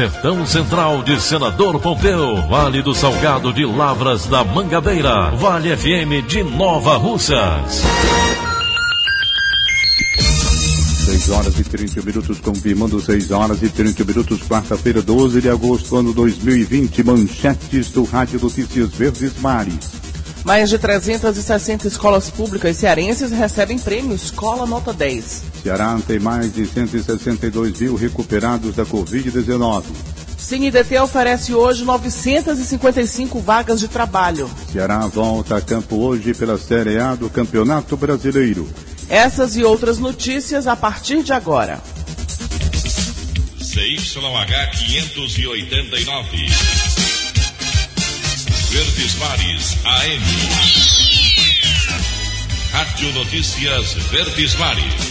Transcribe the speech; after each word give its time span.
Sertão 0.00 0.46
Central 0.46 1.02
de 1.02 1.20
Senador 1.20 1.78
Pompeu, 1.78 2.36
Vale 2.48 2.80
do 2.80 2.94
Salgado 2.94 3.52
de 3.52 3.66
Lavras 3.66 4.24
da 4.24 4.42
Mangabeira, 4.42 5.28
Vale 5.32 5.76
FM 5.76 6.26
de 6.26 6.42
Nova 6.42 6.96
Russas. 6.96 7.82
6 11.04 11.28
horas 11.28 11.58
e 11.58 11.64
30 11.64 12.00
minutos, 12.00 12.40
confirmando 12.40 12.98
6 12.98 13.30
horas 13.30 13.62
e 13.62 13.68
30 13.68 14.02
minutos, 14.06 14.40
quarta-feira, 14.48 15.02
12 15.02 15.42
de 15.42 15.50
agosto, 15.50 15.94
ano 15.94 16.14
2020, 16.14 17.04
manchetes 17.04 17.90
do 17.90 18.04
Rádio 18.04 18.40
Notícias 18.40 18.88
Verdes 18.94 19.38
Mares. 19.38 19.99
Mais 20.44 20.70
de 20.70 20.78
360 20.78 21.86
escolas 21.86 22.30
públicas 22.30 22.76
cearenses 22.76 23.30
recebem 23.30 23.78
prêmio 23.78 24.14
Escola 24.14 24.66
Nota 24.66 24.92
10. 24.92 25.42
Ceará 25.62 25.98
tem 26.06 26.18
mais 26.18 26.52
de 26.52 26.66
162 26.66 27.80
mil 27.80 27.94
recuperados 27.94 28.74
da 28.74 28.84
Covid-19. 28.84 29.84
CineDT 30.38 30.98
oferece 30.98 31.54
hoje 31.54 31.84
955 31.84 33.40
vagas 33.40 33.78
de 33.78 33.88
trabalho. 33.88 34.50
Ceará 34.72 35.06
volta 35.06 35.58
a 35.58 35.60
campo 35.60 35.96
hoje 35.96 36.32
pela 36.32 36.56
Série 36.56 36.98
A 36.98 37.14
do 37.14 37.28
Campeonato 37.28 37.96
Brasileiro. 37.96 38.66
Essas 39.08 39.54
e 39.56 39.62
outras 39.62 39.98
notícias 39.98 40.66
a 40.66 40.74
partir 40.74 41.22
de 41.22 41.32
agora. 41.32 41.80
CYH 43.60 44.70
589. 44.86 47.09
Verdes 48.70 49.16
Mares 49.16 49.84
AM. 49.84 50.22
Rádio 52.70 53.12
Notícias 53.14 53.94
Verdes 54.12 54.56
Mares. 54.60 55.10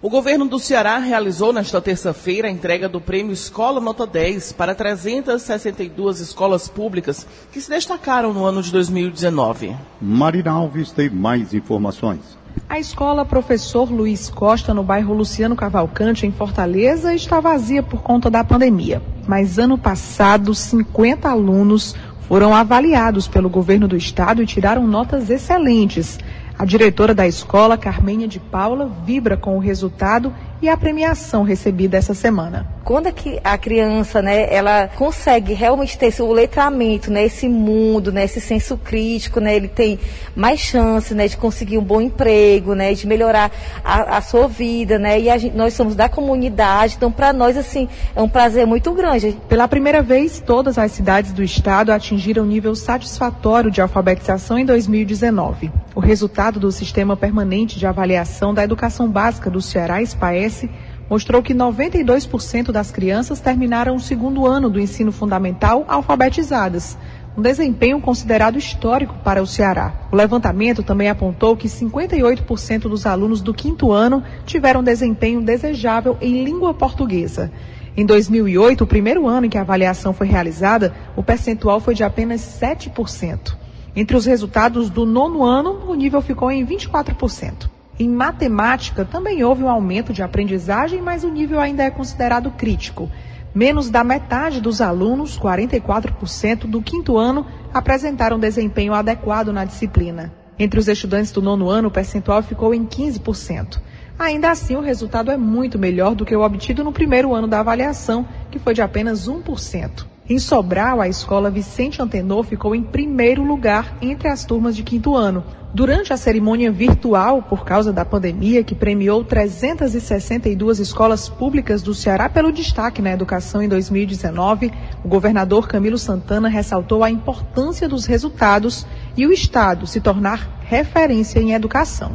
O 0.00 0.08
governo 0.08 0.46
do 0.46 0.58
Ceará 0.58 0.96
realizou 0.96 1.52
nesta 1.52 1.78
terça-feira 1.78 2.48
a 2.48 2.50
entrega 2.50 2.88
do 2.88 3.02
prêmio 3.02 3.34
Escola 3.34 3.82
Nota 3.82 4.06
10 4.06 4.54
para 4.54 4.74
362 4.74 6.20
escolas 6.20 6.68
públicas 6.68 7.26
que 7.52 7.60
se 7.60 7.68
destacaram 7.68 8.32
no 8.32 8.46
ano 8.46 8.62
de 8.62 8.72
2019. 8.72 9.76
Marina 10.00 10.52
Alves 10.52 10.90
tem 10.90 11.10
mais 11.10 11.52
informações. 11.52 12.38
A 12.66 12.78
escola 12.78 13.26
Professor 13.26 13.90
Luiz 13.90 14.30
Costa, 14.30 14.72
no 14.72 14.82
bairro 14.82 15.12
Luciano 15.12 15.54
Cavalcante, 15.54 16.26
em 16.26 16.32
Fortaleza, 16.32 17.14
está 17.14 17.40
vazia 17.40 17.82
por 17.82 18.00
conta 18.00 18.30
da 18.30 18.42
pandemia. 18.42 19.02
Mas 19.26 19.58
ano 19.58 19.76
passado, 19.76 20.54
50 20.54 21.28
alunos 21.28 21.94
foram 22.28 22.54
avaliados 22.54 23.26
pelo 23.26 23.48
governo 23.48 23.88
do 23.88 23.96
estado 23.96 24.42
e 24.42 24.46
tiraram 24.46 24.86
notas 24.86 25.30
excelentes. 25.30 26.18
A 26.58 26.64
diretora 26.64 27.14
da 27.14 27.24
escola, 27.24 27.78
Carmenha 27.78 28.26
de 28.26 28.40
Paula, 28.40 28.90
vibra 29.04 29.36
com 29.36 29.56
o 29.56 29.60
resultado 29.60 30.34
e 30.60 30.68
a 30.68 30.76
premiação 30.76 31.44
recebida 31.44 31.96
essa 31.96 32.14
semana. 32.14 32.66
Quando 32.82 33.06
é 33.06 33.12
que 33.12 33.38
a 33.44 33.56
criança, 33.56 34.20
né, 34.20 34.52
ela 34.52 34.88
consegue 34.88 35.52
realmente 35.52 35.96
ter 35.96 36.06
esse, 36.06 36.20
o 36.20 36.32
letramento, 36.32 37.12
né, 37.12 37.24
esse 37.24 37.48
mundo, 37.48 38.10
né, 38.10 38.24
esse 38.24 38.40
senso 38.40 38.76
crítico, 38.76 39.40
né, 39.40 39.54
ele 39.54 39.68
tem 39.68 40.00
mais 40.34 40.58
chance, 40.58 41.14
né, 41.14 41.28
de 41.28 41.36
conseguir 41.36 41.78
um 41.78 41.84
bom 41.84 42.00
emprego, 42.00 42.74
né, 42.74 42.92
de 42.92 43.06
melhorar 43.06 43.52
a, 43.84 44.16
a 44.16 44.20
sua 44.20 44.48
vida, 44.48 44.98
né, 44.98 45.20
e 45.20 45.38
gente, 45.38 45.54
nós 45.54 45.74
somos 45.74 45.94
da 45.94 46.08
comunidade, 46.08 46.94
então 46.96 47.12
para 47.12 47.32
nós 47.32 47.56
assim 47.56 47.88
é 48.16 48.20
um 48.20 48.28
prazer 48.28 48.66
muito 48.66 48.90
grande. 48.92 49.36
Pela 49.48 49.68
primeira 49.68 50.02
vez, 50.02 50.42
todas 50.44 50.78
as 50.78 50.90
cidades 50.90 51.30
do 51.32 51.42
estado 51.42 51.92
atingiram 51.92 52.44
nível 52.44 52.74
satisfatório 52.74 53.70
de 53.70 53.80
alfabetização 53.80 54.58
em 54.58 54.64
2019. 54.64 55.70
O 55.94 56.00
resultado 56.00 56.47
do 56.52 56.72
sistema 56.72 57.16
permanente 57.16 57.78
de 57.78 57.86
avaliação 57.86 58.54
da 58.54 58.64
educação 58.64 59.10
básica 59.10 59.50
do 59.50 59.60
Ceará, 59.60 60.00
SPAES 60.04 60.66
mostrou 61.10 61.42
que 61.42 61.54
92% 61.54 62.70
das 62.70 62.90
crianças 62.90 63.40
terminaram 63.40 63.96
o 63.96 64.00
segundo 64.00 64.46
ano 64.46 64.68
do 64.70 64.78
ensino 64.78 65.10
fundamental 65.10 65.84
alfabetizadas, 65.88 66.96
um 67.36 67.42
desempenho 67.42 68.00
considerado 68.00 68.58
histórico 68.58 69.14
para 69.22 69.42
o 69.42 69.46
Ceará. 69.46 69.92
O 70.10 70.16
levantamento 70.16 70.82
também 70.82 71.08
apontou 71.08 71.56
que 71.56 71.68
58% 71.68 72.82
dos 72.82 73.06
alunos 73.06 73.40
do 73.40 73.54
quinto 73.54 73.92
ano 73.92 74.22
tiveram 74.44 74.82
desempenho 74.82 75.40
desejável 75.40 76.16
em 76.20 76.44
língua 76.44 76.74
portuguesa. 76.74 77.50
Em 77.96 78.04
2008, 78.04 78.84
o 78.84 78.86
primeiro 78.86 79.26
ano 79.26 79.46
em 79.46 79.50
que 79.50 79.58
a 79.58 79.62
avaliação 79.62 80.12
foi 80.12 80.26
realizada, 80.26 80.94
o 81.16 81.22
percentual 81.22 81.80
foi 81.80 81.94
de 81.94 82.04
apenas 82.04 82.40
7%. 82.40 83.56
Entre 83.98 84.16
os 84.16 84.26
resultados 84.26 84.88
do 84.88 85.04
nono 85.04 85.42
ano, 85.42 85.80
o 85.88 85.94
nível 85.96 86.22
ficou 86.22 86.52
em 86.52 86.64
24%. 86.64 87.68
Em 87.98 88.08
matemática, 88.08 89.04
também 89.04 89.42
houve 89.42 89.64
um 89.64 89.68
aumento 89.68 90.12
de 90.12 90.22
aprendizagem, 90.22 91.02
mas 91.02 91.24
o 91.24 91.28
nível 91.28 91.58
ainda 91.58 91.82
é 91.82 91.90
considerado 91.90 92.52
crítico. 92.52 93.10
Menos 93.52 93.90
da 93.90 94.04
metade 94.04 94.60
dos 94.60 94.80
alunos, 94.80 95.36
44% 95.36 96.60
do 96.68 96.80
quinto 96.80 97.18
ano, 97.18 97.44
apresentaram 97.74 98.38
desempenho 98.38 98.94
adequado 98.94 99.52
na 99.52 99.64
disciplina. 99.64 100.32
Entre 100.56 100.78
os 100.78 100.86
estudantes 100.86 101.32
do 101.32 101.42
nono 101.42 101.68
ano, 101.68 101.88
o 101.88 101.90
percentual 101.90 102.40
ficou 102.40 102.72
em 102.72 102.86
15%. 102.86 103.80
Ainda 104.16 104.52
assim, 104.52 104.76
o 104.76 104.80
resultado 104.80 105.32
é 105.32 105.36
muito 105.36 105.76
melhor 105.76 106.14
do 106.14 106.24
que 106.24 106.36
o 106.36 106.44
obtido 106.44 106.84
no 106.84 106.92
primeiro 106.92 107.34
ano 107.34 107.48
da 107.48 107.58
avaliação, 107.58 108.28
que 108.48 108.60
foi 108.60 108.74
de 108.74 108.80
apenas 108.80 109.28
1%. 109.28 110.06
Em 110.30 110.38
Sobral, 110.38 111.00
a 111.00 111.08
escola 111.08 111.50
Vicente 111.50 112.02
Antenor 112.02 112.44
ficou 112.44 112.74
em 112.74 112.82
primeiro 112.82 113.42
lugar 113.42 113.96
entre 114.02 114.28
as 114.28 114.44
turmas 114.44 114.76
de 114.76 114.82
quinto 114.82 115.16
ano. 115.16 115.42
Durante 115.72 116.12
a 116.12 116.18
cerimônia 116.18 116.70
virtual, 116.70 117.40
por 117.40 117.64
causa 117.64 117.94
da 117.94 118.04
pandemia, 118.04 118.62
que 118.62 118.74
premiou 118.74 119.24
362 119.24 120.80
escolas 120.80 121.30
públicas 121.30 121.80
do 121.80 121.94
Ceará 121.94 122.28
pelo 122.28 122.52
destaque 122.52 123.00
na 123.00 123.10
educação 123.10 123.62
em 123.62 123.68
2019, 123.70 124.70
o 125.02 125.08
governador 125.08 125.66
Camilo 125.66 125.96
Santana 125.96 126.48
ressaltou 126.48 127.02
a 127.02 127.10
importância 127.10 127.88
dos 127.88 128.04
resultados 128.04 128.86
e 129.16 129.26
o 129.26 129.32
Estado 129.32 129.86
se 129.86 129.98
tornar 129.98 130.60
referência 130.60 131.40
em 131.40 131.54
educação. 131.54 132.12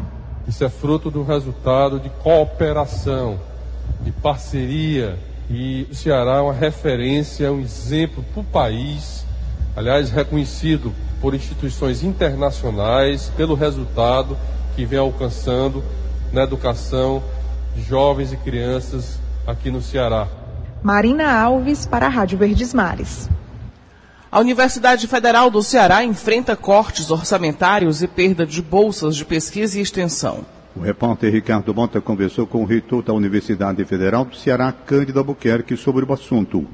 Isso 0.47 0.63
é 0.63 0.69
fruto 0.69 1.09
do 1.09 1.23
resultado 1.23 1.99
de 1.99 2.11
cooperação, 2.11 3.39
de 4.01 4.11
parceria 4.11 5.17
e 5.49 5.87
o 5.91 5.95
Ceará 5.95 6.37
é 6.37 6.41
uma 6.41 6.53
referência, 6.53 7.51
um 7.51 7.59
exemplo 7.59 8.23
para 8.33 8.41
o 8.41 8.43
país, 8.43 9.25
aliás, 9.75 10.09
reconhecido 10.09 10.93
por 11.21 11.33
instituições 11.33 12.03
internacionais 12.03 13.31
pelo 13.35 13.55
resultado 13.55 14.37
que 14.75 14.85
vem 14.85 14.99
alcançando 14.99 15.83
na 16.31 16.43
educação 16.43 17.23
de 17.75 17.83
jovens 17.83 18.33
e 18.33 18.37
crianças 18.37 19.19
aqui 19.45 19.69
no 19.69 19.81
Ceará. 19.81 20.27
Marina 20.81 21.31
Alves 21.31 21.85
para 21.85 22.07
a 22.07 22.09
Rádio 22.09 22.37
Verdes 22.37 22.73
Mares. 22.73 23.29
A 24.31 24.39
Universidade 24.39 25.07
Federal 25.07 25.49
do 25.51 25.61
Ceará 25.61 26.03
enfrenta 26.03 26.55
cortes 26.55 27.11
orçamentários 27.11 28.01
e 28.01 28.07
perda 28.07 28.45
de 28.45 28.61
bolsas 28.61 29.15
de 29.15 29.23
pesquisa 29.23 29.77
e 29.77 29.81
extensão. 29.81 30.43
O 30.75 30.79
repórter 30.79 31.31
Ricardo 31.31 31.73
Mota 31.73 32.01
conversou 32.01 32.47
com 32.47 32.63
o 32.63 32.65
reitor 32.65 33.03
da 33.03 33.13
Universidade 33.13 33.85
Federal 33.85 34.25
do 34.25 34.35
Ceará, 34.35 34.71
Cândido 34.71 35.19
Albuquerque, 35.19 35.77
sobre 35.77 36.03
o 36.03 36.11
assunto. 36.11 36.67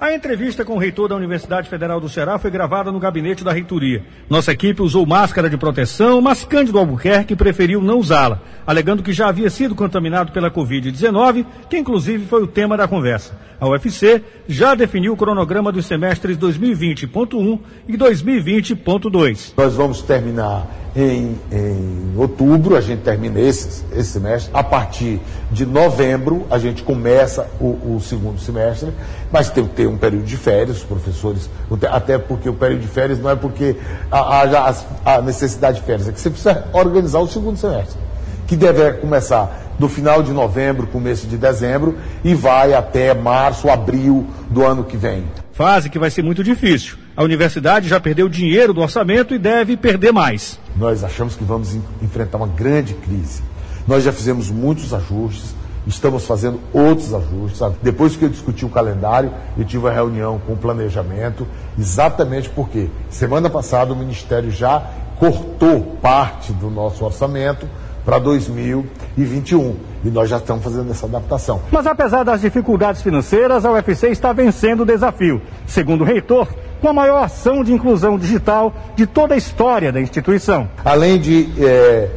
A 0.00 0.14
entrevista 0.14 0.64
com 0.64 0.76
o 0.76 0.78
reitor 0.78 1.10
da 1.10 1.14
Universidade 1.14 1.68
Federal 1.68 2.00
do 2.00 2.08
Ceará 2.08 2.38
foi 2.38 2.50
gravada 2.50 2.90
no 2.90 2.98
gabinete 2.98 3.44
da 3.44 3.52
reitoria. 3.52 4.02
Nossa 4.30 4.50
equipe 4.50 4.80
usou 4.80 5.04
máscara 5.04 5.50
de 5.50 5.58
proteção, 5.58 6.22
mas 6.22 6.42
Cândido 6.42 6.78
Albuquerque 6.78 7.36
preferiu 7.36 7.82
não 7.82 7.98
usá-la, 7.98 8.40
alegando 8.66 9.02
que 9.02 9.12
já 9.12 9.28
havia 9.28 9.50
sido 9.50 9.74
contaminado 9.74 10.32
pela 10.32 10.50
Covid-19, 10.50 11.44
que 11.68 11.76
inclusive 11.76 12.24
foi 12.24 12.42
o 12.42 12.46
tema 12.46 12.78
da 12.78 12.88
conversa. 12.88 13.38
A 13.60 13.68
UFC 13.68 14.22
já 14.48 14.74
definiu 14.74 15.12
o 15.12 15.16
cronograma 15.18 15.70
dos 15.70 15.84
semestres 15.84 16.38
2020.1 16.38 17.58
e 17.86 17.98
2020.2. 17.98 19.52
Nós 19.54 19.74
vamos 19.74 20.00
terminar 20.00 20.66
em, 20.94 21.38
em 21.52 22.14
outubro, 22.16 22.76
a 22.76 22.80
gente 22.80 23.02
termina 23.02 23.38
esse, 23.38 23.84
esse 23.92 24.10
semestre. 24.10 24.50
A 24.52 24.62
partir 24.62 25.20
de 25.50 25.64
novembro, 25.64 26.46
a 26.50 26.58
gente 26.58 26.82
começa 26.82 27.46
o, 27.60 27.96
o 27.96 28.00
segundo 28.00 28.40
semestre, 28.40 28.92
mas 29.30 29.50
tem 29.50 29.66
que 29.66 29.74
ter 29.74 29.86
um 29.86 29.96
período 29.96 30.24
de 30.24 30.36
férias, 30.36 30.78
os 30.78 30.84
professores, 30.84 31.48
até 31.90 32.18
porque 32.18 32.48
o 32.48 32.54
período 32.54 32.80
de 32.80 32.88
férias 32.88 33.18
não 33.18 33.30
é 33.30 33.36
porque 33.36 33.76
haja 34.10 34.74
a 35.04 35.20
necessidade 35.22 35.80
de 35.80 35.86
férias, 35.86 36.08
é 36.08 36.12
que 36.12 36.20
você 36.20 36.30
precisa 36.30 36.64
organizar 36.72 37.20
o 37.20 37.28
segundo 37.28 37.56
semestre, 37.56 37.98
que 38.46 38.56
deve 38.56 38.92
começar 38.94 39.74
do 39.78 39.88
final 39.88 40.22
de 40.22 40.32
novembro, 40.32 40.86
começo 40.86 41.26
de 41.26 41.38
dezembro, 41.38 41.96
e 42.22 42.34
vai 42.34 42.74
até 42.74 43.14
março, 43.14 43.70
abril 43.70 44.26
do 44.50 44.64
ano 44.64 44.84
que 44.84 44.96
vem. 44.96 45.24
Fase 45.52 45.88
que 45.88 45.98
vai 45.98 46.10
ser 46.10 46.22
muito 46.22 46.44
difícil. 46.44 46.99
A 47.16 47.24
universidade 47.24 47.88
já 47.88 47.98
perdeu 47.98 48.28
dinheiro 48.28 48.72
do 48.72 48.80
orçamento 48.80 49.34
e 49.34 49.38
deve 49.38 49.76
perder 49.76 50.12
mais. 50.12 50.58
Nós 50.76 51.02
achamos 51.02 51.34
que 51.34 51.42
vamos 51.42 51.76
enfrentar 52.00 52.38
uma 52.38 52.46
grande 52.46 52.94
crise. 52.94 53.42
Nós 53.86 54.04
já 54.04 54.12
fizemos 54.12 54.50
muitos 54.50 54.94
ajustes, 54.94 55.54
estamos 55.86 56.24
fazendo 56.24 56.60
outros 56.72 57.12
ajustes. 57.12 57.60
Depois 57.82 58.16
que 58.16 58.24
eu 58.24 58.28
discuti 58.28 58.64
o 58.64 58.68
calendário, 58.68 59.32
eu 59.58 59.64
tive 59.64 59.84
uma 59.84 59.92
reunião 59.92 60.40
com 60.46 60.52
o 60.52 60.56
planejamento, 60.56 61.46
exatamente 61.78 62.48
porque 62.48 62.88
semana 63.08 63.50
passada 63.50 63.92
o 63.92 63.96
Ministério 63.96 64.50
já 64.50 64.80
cortou 65.18 65.98
parte 66.00 66.52
do 66.52 66.70
nosso 66.70 67.04
orçamento 67.04 67.68
para 68.04 68.18
2021. 68.18 69.76
E 70.04 70.08
nós 70.08 70.30
já 70.30 70.38
estamos 70.38 70.64
fazendo 70.64 70.90
essa 70.90 71.06
adaptação. 71.06 71.60
Mas 71.70 71.86
apesar 71.86 72.22
das 72.22 72.40
dificuldades 72.40 73.02
financeiras, 73.02 73.66
a 73.66 73.72
UFC 73.72 74.08
está 74.08 74.32
vencendo 74.32 74.80
o 74.80 74.86
desafio. 74.86 75.42
Segundo 75.66 76.02
o 76.02 76.04
reitor, 76.04 76.48
com 76.80 76.88
a 76.88 76.92
maior 76.92 77.22
ação 77.22 77.62
de 77.62 77.72
inclusão 77.72 78.18
digital 78.18 78.74
de 78.96 79.06
toda 79.06 79.34
a 79.34 79.36
história 79.36 79.92
da 79.92 80.00
instituição. 80.00 80.68
Além 80.84 81.20
de 81.20 81.48
é, 81.58 82.08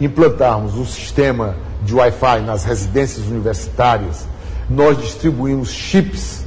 implantarmos 0.00 0.74
o 0.76 0.82
um 0.82 0.86
sistema 0.86 1.56
de 1.82 1.94
Wi-Fi 1.94 2.40
nas 2.40 2.64
residências 2.64 3.26
universitárias, 3.26 4.26
nós 4.68 4.98
distribuímos 4.98 5.70
chips 5.70 6.44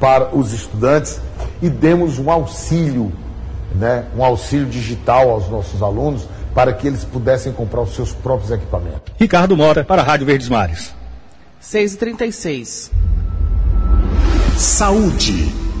para 0.00 0.34
os 0.34 0.52
estudantes 0.52 1.20
e 1.60 1.70
demos 1.70 2.18
um 2.18 2.30
auxílio, 2.30 3.12
né, 3.74 4.06
um 4.16 4.24
auxílio 4.24 4.66
digital 4.66 5.30
aos 5.30 5.48
nossos 5.48 5.82
alunos 5.82 6.26
para 6.54 6.72
que 6.72 6.86
eles 6.86 7.04
pudessem 7.04 7.52
comprar 7.52 7.82
os 7.82 7.94
seus 7.94 8.12
próprios 8.12 8.50
equipamentos. 8.50 9.12
Ricardo 9.16 9.56
Mora, 9.56 9.84
para 9.84 10.02
a 10.02 10.04
Rádio 10.04 10.26
Verdes 10.26 10.48
Mares. 10.48 10.92
6h36. 11.62 12.90
Saúde. 14.56 15.71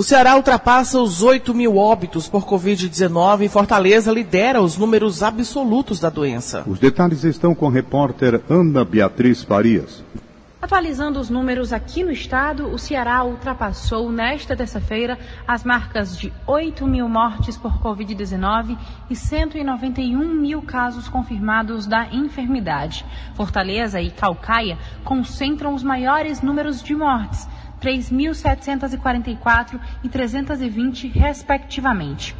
O 0.00 0.02
Ceará 0.02 0.34
ultrapassa 0.34 0.98
os 0.98 1.22
8 1.22 1.52
mil 1.52 1.76
óbitos 1.76 2.26
por 2.26 2.46
Covid-19 2.46 3.42
e 3.42 3.48
Fortaleza 3.50 4.10
lidera 4.10 4.62
os 4.62 4.78
números 4.78 5.22
absolutos 5.22 6.00
da 6.00 6.08
doença. 6.08 6.64
Os 6.66 6.78
detalhes 6.78 7.22
estão 7.22 7.54
com 7.54 7.68
a 7.68 7.70
repórter 7.70 8.40
Ana 8.48 8.82
Beatriz 8.82 9.44
Farias. 9.44 10.02
Atualizando 10.62 11.20
os 11.20 11.28
números 11.28 11.70
aqui 11.70 12.02
no 12.02 12.10
estado, 12.10 12.68
o 12.68 12.78
Ceará 12.78 13.22
ultrapassou 13.24 14.10
nesta 14.10 14.56
terça-feira 14.56 15.18
as 15.46 15.64
marcas 15.64 16.16
de 16.16 16.32
8 16.46 16.86
mil 16.86 17.06
mortes 17.06 17.58
por 17.58 17.78
Covid-19 17.82 18.78
e 19.10 19.14
191 19.14 20.34
mil 20.34 20.62
casos 20.62 21.10
confirmados 21.10 21.86
da 21.86 22.06
enfermidade. 22.06 23.04
Fortaleza 23.34 24.00
e 24.00 24.10
Calcaia 24.10 24.78
concentram 25.04 25.74
os 25.74 25.82
maiores 25.82 26.40
números 26.40 26.82
de 26.82 26.94
mortes, 26.94 27.46
3.744 27.80 29.80
e 30.04 30.08
320, 30.08 31.08
respectivamente. 31.08 32.36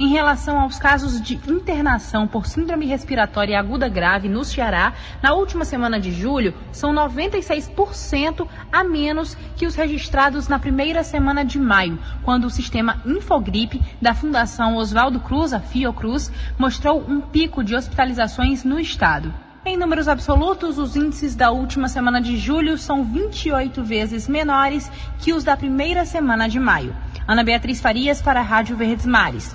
Em 0.00 0.10
relação 0.10 0.60
aos 0.60 0.78
casos 0.78 1.20
de 1.20 1.34
internação 1.50 2.28
por 2.28 2.46
síndrome 2.46 2.86
respiratória 2.86 3.58
aguda 3.58 3.88
grave 3.88 4.28
no 4.28 4.44
Ceará, 4.44 4.92
na 5.20 5.34
última 5.34 5.64
semana 5.64 5.98
de 5.98 6.12
julho, 6.12 6.54
são 6.70 6.94
96% 6.94 8.46
a 8.70 8.84
menos 8.84 9.36
que 9.56 9.66
os 9.66 9.74
registrados 9.74 10.46
na 10.46 10.56
primeira 10.56 11.02
semana 11.02 11.44
de 11.44 11.58
maio, 11.58 11.98
quando 12.22 12.44
o 12.44 12.50
sistema 12.50 13.02
Infogripe 13.04 13.82
da 14.00 14.14
Fundação 14.14 14.76
Oswaldo 14.76 15.18
Cruz, 15.18 15.52
a 15.52 15.58
Fiocruz, 15.58 16.30
mostrou 16.56 17.00
um 17.00 17.20
pico 17.20 17.64
de 17.64 17.74
hospitalizações 17.74 18.62
no 18.62 18.78
estado. 18.78 19.34
Em 19.68 19.76
números 19.76 20.08
absolutos, 20.08 20.78
os 20.78 20.96
índices 20.96 21.36
da 21.36 21.50
última 21.50 21.88
semana 21.88 22.22
de 22.22 22.38
julho 22.38 22.78
são 22.78 23.04
28 23.04 23.84
vezes 23.84 24.26
menores 24.26 24.90
que 25.18 25.34
os 25.34 25.44
da 25.44 25.58
primeira 25.58 26.06
semana 26.06 26.48
de 26.48 26.58
maio. 26.58 26.96
Ana 27.28 27.44
Beatriz 27.44 27.78
Farias 27.78 28.22
para 28.22 28.40
a 28.40 28.42
Rádio 28.42 28.78
Verdes 28.78 29.04
Mares. 29.04 29.54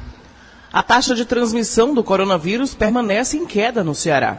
A 0.72 0.84
taxa 0.84 1.16
de 1.16 1.26
transmissão 1.26 1.96
do 1.96 2.04
coronavírus 2.04 2.76
permanece 2.76 3.38
em 3.38 3.48
queda 3.48 3.84
no 3.84 3.96
Ceará. 3.96 4.38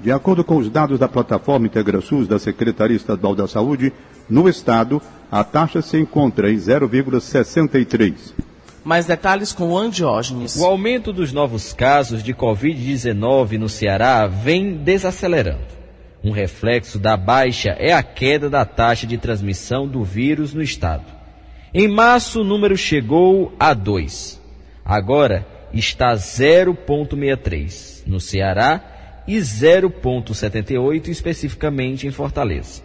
De 0.00 0.10
acordo 0.10 0.42
com 0.42 0.56
os 0.56 0.70
dados 0.70 0.98
da 0.98 1.06
plataforma 1.06 1.66
IntegraSUS 1.66 2.26
da 2.26 2.38
Secretaria 2.38 2.96
Estadual 2.96 3.34
da 3.34 3.46
Saúde, 3.46 3.92
no 4.26 4.48
estado, 4.48 5.02
a 5.30 5.44
taxa 5.44 5.82
se 5.82 5.98
encontra 5.98 6.50
em 6.50 6.56
0,63. 6.56 8.32
Mais 8.82 9.06
detalhes 9.06 9.52
com 9.52 9.70
o 9.70 9.78
Andiógenes. 9.78 10.56
O 10.56 10.64
aumento 10.64 11.12
dos 11.12 11.32
novos 11.32 11.72
casos 11.72 12.22
de 12.22 12.32
Covid-19 12.32 13.58
no 13.58 13.68
Ceará 13.68 14.26
vem 14.26 14.74
desacelerando. 14.74 15.80
Um 16.22 16.30
reflexo 16.30 16.98
da 16.98 17.16
baixa 17.16 17.70
é 17.78 17.92
a 17.92 18.02
queda 18.02 18.50
da 18.50 18.64
taxa 18.64 19.06
de 19.06 19.16
transmissão 19.18 19.86
do 19.86 20.02
vírus 20.02 20.52
no 20.54 20.62
estado. 20.62 21.04
Em 21.72 21.86
março, 21.88 22.40
o 22.40 22.44
número 22.44 22.76
chegou 22.76 23.54
a 23.58 23.72
2. 23.72 24.40
Agora, 24.84 25.46
está 25.72 26.14
0,63 26.14 28.02
no 28.06 28.18
Ceará 28.18 29.22
e 29.26 29.36
0,78 29.38 31.08
especificamente 31.08 32.06
em 32.06 32.10
Fortaleza. 32.10 32.82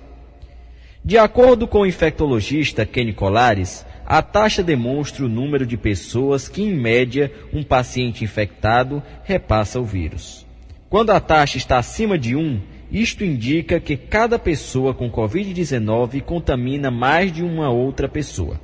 De 1.03 1.17
acordo 1.17 1.67
com 1.67 1.81
o 1.81 1.85
infectologista 1.85 2.85
Kenny 2.85 3.13
Colares, 3.13 3.85
a 4.05 4.21
taxa 4.21 4.61
demonstra 4.61 5.25
o 5.25 5.29
número 5.29 5.65
de 5.65 5.75
pessoas 5.75 6.47
que, 6.47 6.61
em 6.61 6.75
média, 6.75 7.31
um 7.51 7.63
paciente 7.63 8.23
infectado 8.23 9.01
repassa 9.23 9.79
o 9.79 9.83
vírus. 9.83 10.45
Quando 10.87 11.09
a 11.09 11.19
taxa 11.19 11.57
está 11.57 11.79
acima 11.79 12.17
de 12.17 12.35
1, 12.35 12.61
isto 12.91 13.23
indica 13.23 13.79
que 13.79 13.97
cada 13.97 14.37
pessoa 14.37 14.93
com 14.93 15.11
Covid-19 15.11 16.21
contamina 16.21 16.91
mais 16.91 17.31
de 17.31 17.43
uma 17.43 17.69
outra 17.69 18.07
pessoa. 18.07 18.61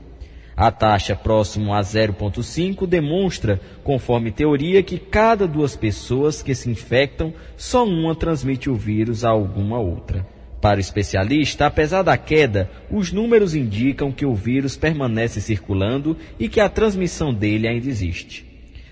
A 0.55 0.69
taxa 0.69 1.15
próximo 1.15 1.73
a 1.73 1.81
0,5 1.81 2.85
demonstra, 2.85 3.59
conforme 3.83 4.31
teoria, 4.31 4.83
que 4.83 4.99
cada 4.99 5.47
duas 5.47 5.75
pessoas 5.75 6.43
que 6.43 6.53
se 6.53 6.69
infectam, 6.69 7.33
só 7.57 7.83
uma 7.83 8.13
transmite 8.13 8.69
o 8.69 8.75
vírus 8.75 9.25
a 9.25 9.29
alguma 9.29 9.79
outra. 9.79 10.23
Para 10.61 10.77
o 10.77 10.79
especialista, 10.79 11.65
apesar 11.65 12.03
da 12.03 12.15
queda, 12.15 12.69
os 12.91 13.11
números 13.11 13.55
indicam 13.55 14.11
que 14.11 14.27
o 14.27 14.35
vírus 14.35 14.77
permanece 14.77 15.41
circulando 15.41 16.15
e 16.39 16.47
que 16.47 16.59
a 16.59 16.69
transmissão 16.69 17.33
dele 17.33 17.67
ainda 17.67 17.89
existe. 17.89 18.45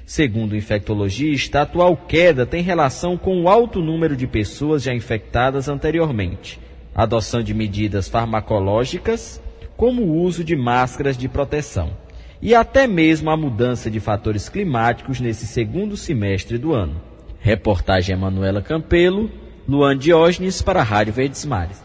Segundo 0.03 0.53
o 0.53 0.55
infectologista, 0.57 1.59
a 1.59 1.61
atual 1.61 1.95
queda 1.95 2.43
tem 2.43 2.63
relação 2.63 3.15
com 3.15 3.43
o 3.43 3.47
alto 3.47 3.79
número 3.79 4.15
de 4.15 4.25
pessoas 4.25 4.81
já 4.81 4.91
infectadas 4.91 5.69
anteriormente, 5.69 6.59
adoção 6.95 7.43
de 7.43 7.53
medidas 7.53 8.09
farmacológicas 8.09 9.39
como 9.77 10.01
o 10.01 10.17
uso 10.23 10.43
de 10.43 10.55
máscaras 10.55 11.15
de 11.15 11.29
proteção 11.29 11.95
e 12.41 12.55
até 12.55 12.87
mesmo 12.87 13.29
a 13.29 13.37
mudança 13.37 13.91
de 13.91 13.99
fatores 13.99 14.49
climáticos 14.49 15.19
nesse 15.19 15.45
segundo 15.45 15.95
semestre 15.95 16.57
do 16.57 16.73
ano. 16.73 16.99
Reportagem 17.39 18.15
Emanuela 18.15 18.61
Campelo, 18.61 19.29
Luan 19.69 19.95
Diógenes 19.95 20.63
para 20.63 20.79
a 20.79 20.83
Rádio 20.83 21.13
Verdes 21.13 21.45
Mares. 21.45 21.77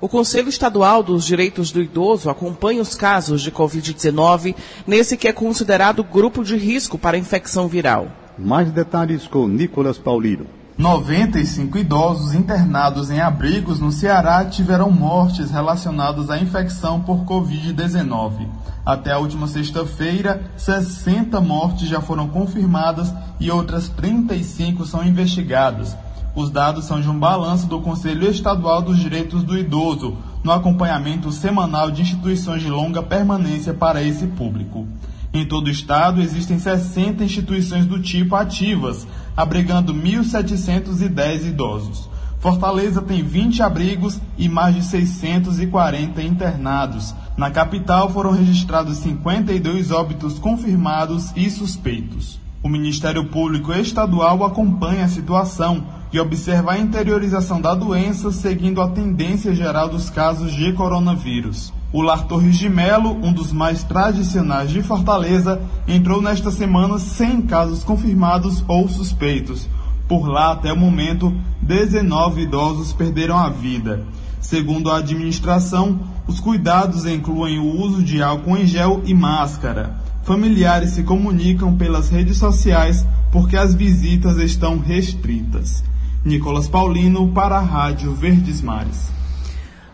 O 0.00 0.08
Conselho 0.08 0.48
Estadual 0.48 1.02
dos 1.02 1.26
Direitos 1.26 1.70
do 1.70 1.82
Idoso 1.82 2.30
acompanha 2.30 2.80
os 2.80 2.94
casos 2.94 3.42
de 3.42 3.52
Covid-19 3.52 4.54
nesse 4.86 5.14
que 5.14 5.28
é 5.28 5.32
considerado 5.32 6.02
grupo 6.02 6.42
de 6.42 6.56
risco 6.56 6.96
para 6.96 7.18
infecção 7.18 7.68
viral. 7.68 8.08
Mais 8.38 8.72
detalhes 8.72 9.26
com 9.26 9.46
Nicolas 9.46 9.98
Paulino. 9.98 10.46
95 10.78 11.76
idosos 11.76 12.34
internados 12.34 13.10
em 13.10 13.20
abrigos 13.20 13.80
no 13.80 13.92
Ceará 13.92 14.42
tiveram 14.46 14.90
mortes 14.90 15.50
relacionadas 15.50 16.30
à 16.30 16.38
infecção 16.38 17.02
por 17.02 17.26
Covid-19. 17.26 18.48
Até 18.84 19.12
a 19.12 19.18
última 19.18 19.46
sexta-feira, 19.46 20.42
60 20.56 21.38
mortes 21.42 21.86
já 21.86 22.00
foram 22.00 22.28
confirmadas 22.28 23.12
e 23.38 23.50
outras 23.50 23.90
35 23.90 24.86
são 24.86 25.04
investigadas. 25.04 25.94
Os 26.34 26.50
dados 26.50 26.86
são 26.86 27.00
de 27.00 27.08
um 27.08 27.16
balanço 27.16 27.68
do 27.68 27.80
Conselho 27.80 28.28
Estadual 28.28 28.82
dos 28.82 28.98
Direitos 28.98 29.44
do 29.44 29.56
Idoso, 29.56 30.16
no 30.42 30.50
acompanhamento 30.50 31.30
semanal 31.30 31.92
de 31.92 32.02
instituições 32.02 32.60
de 32.60 32.68
longa 32.68 33.02
permanência 33.02 33.72
para 33.72 34.02
esse 34.02 34.26
público. 34.26 34.86
Em 35.32 35.46
todo 35.46 35.68
o 35.68 35.70
estado, 35.70 36.20
existem 36.20 36.58
60 36.58 37.22
instituições 37.22 37.86
do 37.86 38.00
tipo 38.00 38.34
ativas, 38.34 39.06
abrigando 39.36 39.94
1.710 39.94 41.46
idosos. 41.46 42.08
Fortaleza 42.40 43.00
tem 43.00 43.22
20 43.22 43.62
abrigos 43.62 44.20
e 44.36 44.48
mais 44.48 44.74
de 44.74 44.82
640 44.82 46.20
internados. 46.20 47.14
Na 47.36 47.50
capital 47.50 48.10
foram 48.10 48.32
registrados 48.32 48.98
52 48.98 49.92
óbitos 49.92 50.38
confirmados 50.38 51.32
e 51.34 51.48
suspeitos. 51.48 52.38
O 52.62 52.68
Ministério 52.68 53.24
Público 53.26 53.72
Estadual 53.72 54.44
acompanha 54.44 55.04
a 55.04 55.08
situação 55.08 55.84
e 56.14 56.20
observa 56.20 56.74
a 56.74 56.78
interiorização 56.78 57.60
da 57.60 57.74
doença 57.74 58.30
seguindo 58.30 58.80
a 58.80 58.88
tendência 58.88 59.52
geral 59.52 59.88
dos 59.88 60.08
casos 60.08 60.52
de 60.52 60.72
coronavírus. 60.72 61.72
O 61.92 62.02
Lar 62.02 62.28
Torres 62.28 62.56
de 62.56 62.68
Melo, 62.68 63.18
um 63.20 63.32
dos 63.32 63.52
mais 63.52 63.82
tradicionais 63.82 64.70
de 64.70 64.80
Fortaleza, 64.80 65.60
entrou 65.88 66.22
nesta 66.22 66.52
semana 66.52 67.00
sem 67.00 67.42
casos 67.42 67.82
confirmados 67.82 68.64
ou 68.68 68.88
suspeitos. 68.88 69.68
Por 70.06 70.28
lá, 70.28 70.52
até 70.52 70.72
o 70.72 70.76
momento, 70.76 71.34
19 71.60 72.42
idosos 72.42 72.92
perderam 72.92 73.36
a 73.36 73.48
vida. 73.48 74.06
Segundo 74.40 74.92
a 74.92 74.98
administração, 74.98 75.98
os 76.28 76.38
cuidados 76.38 77.06
incluem 77.06 77.58
o 77.58 77.80
uso 77.80 78.04
de 78.04 78.22
álcool 78.22 78.56
em 78.58 78.66
gel 78.66 79.02
e 79.04 79.12
máscara. 79.12 79.96
Familiares 80.22 80.90
se 80.90 81.02
comunicam 81.02 81.74
pelas 81.74 82.08
redes 82.08 82.36
sociais 82.36 83.04
porque 83.32 83.56
as 83.56 83.74
visitas 83.74 84.36
estão 84.36 84.78
restritas. 84.78 85.82
Nicolas 86.24 86.66
Paulino 86.66 87.30
para 87.32 87.56
a 87.56 87.60
Rádio 87.60 88.14
Verdes 88.14 88.62
Mares. 88.62 89.12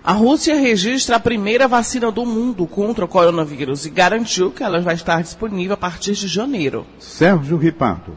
A 0.05 0.13
Rússia 0.13 0.55
registra 0.55 1.17
a 1.17 1.21
primeira 1.21 1.67
vacina 1.67 2.09
do 2.13 2.25
mundo 2.25 2.69
contra 2.69 3.05
o 3.05 3.09
coronavírus 3.09 3.85
e 3.85 3.91
garantiu 3.91 4.53
que 4.53 4.63
ela 4.63 4.81
vai 4.81 4.95
estar 4.95 5.21
disponível 5.21 5.75
a 5.75 5.77
partir 5.77 6.13
de 6.13 6.29
janeiro. 6.29 6.87
Sérgio 7.01 7.57
Ripardo. 7.57 8.17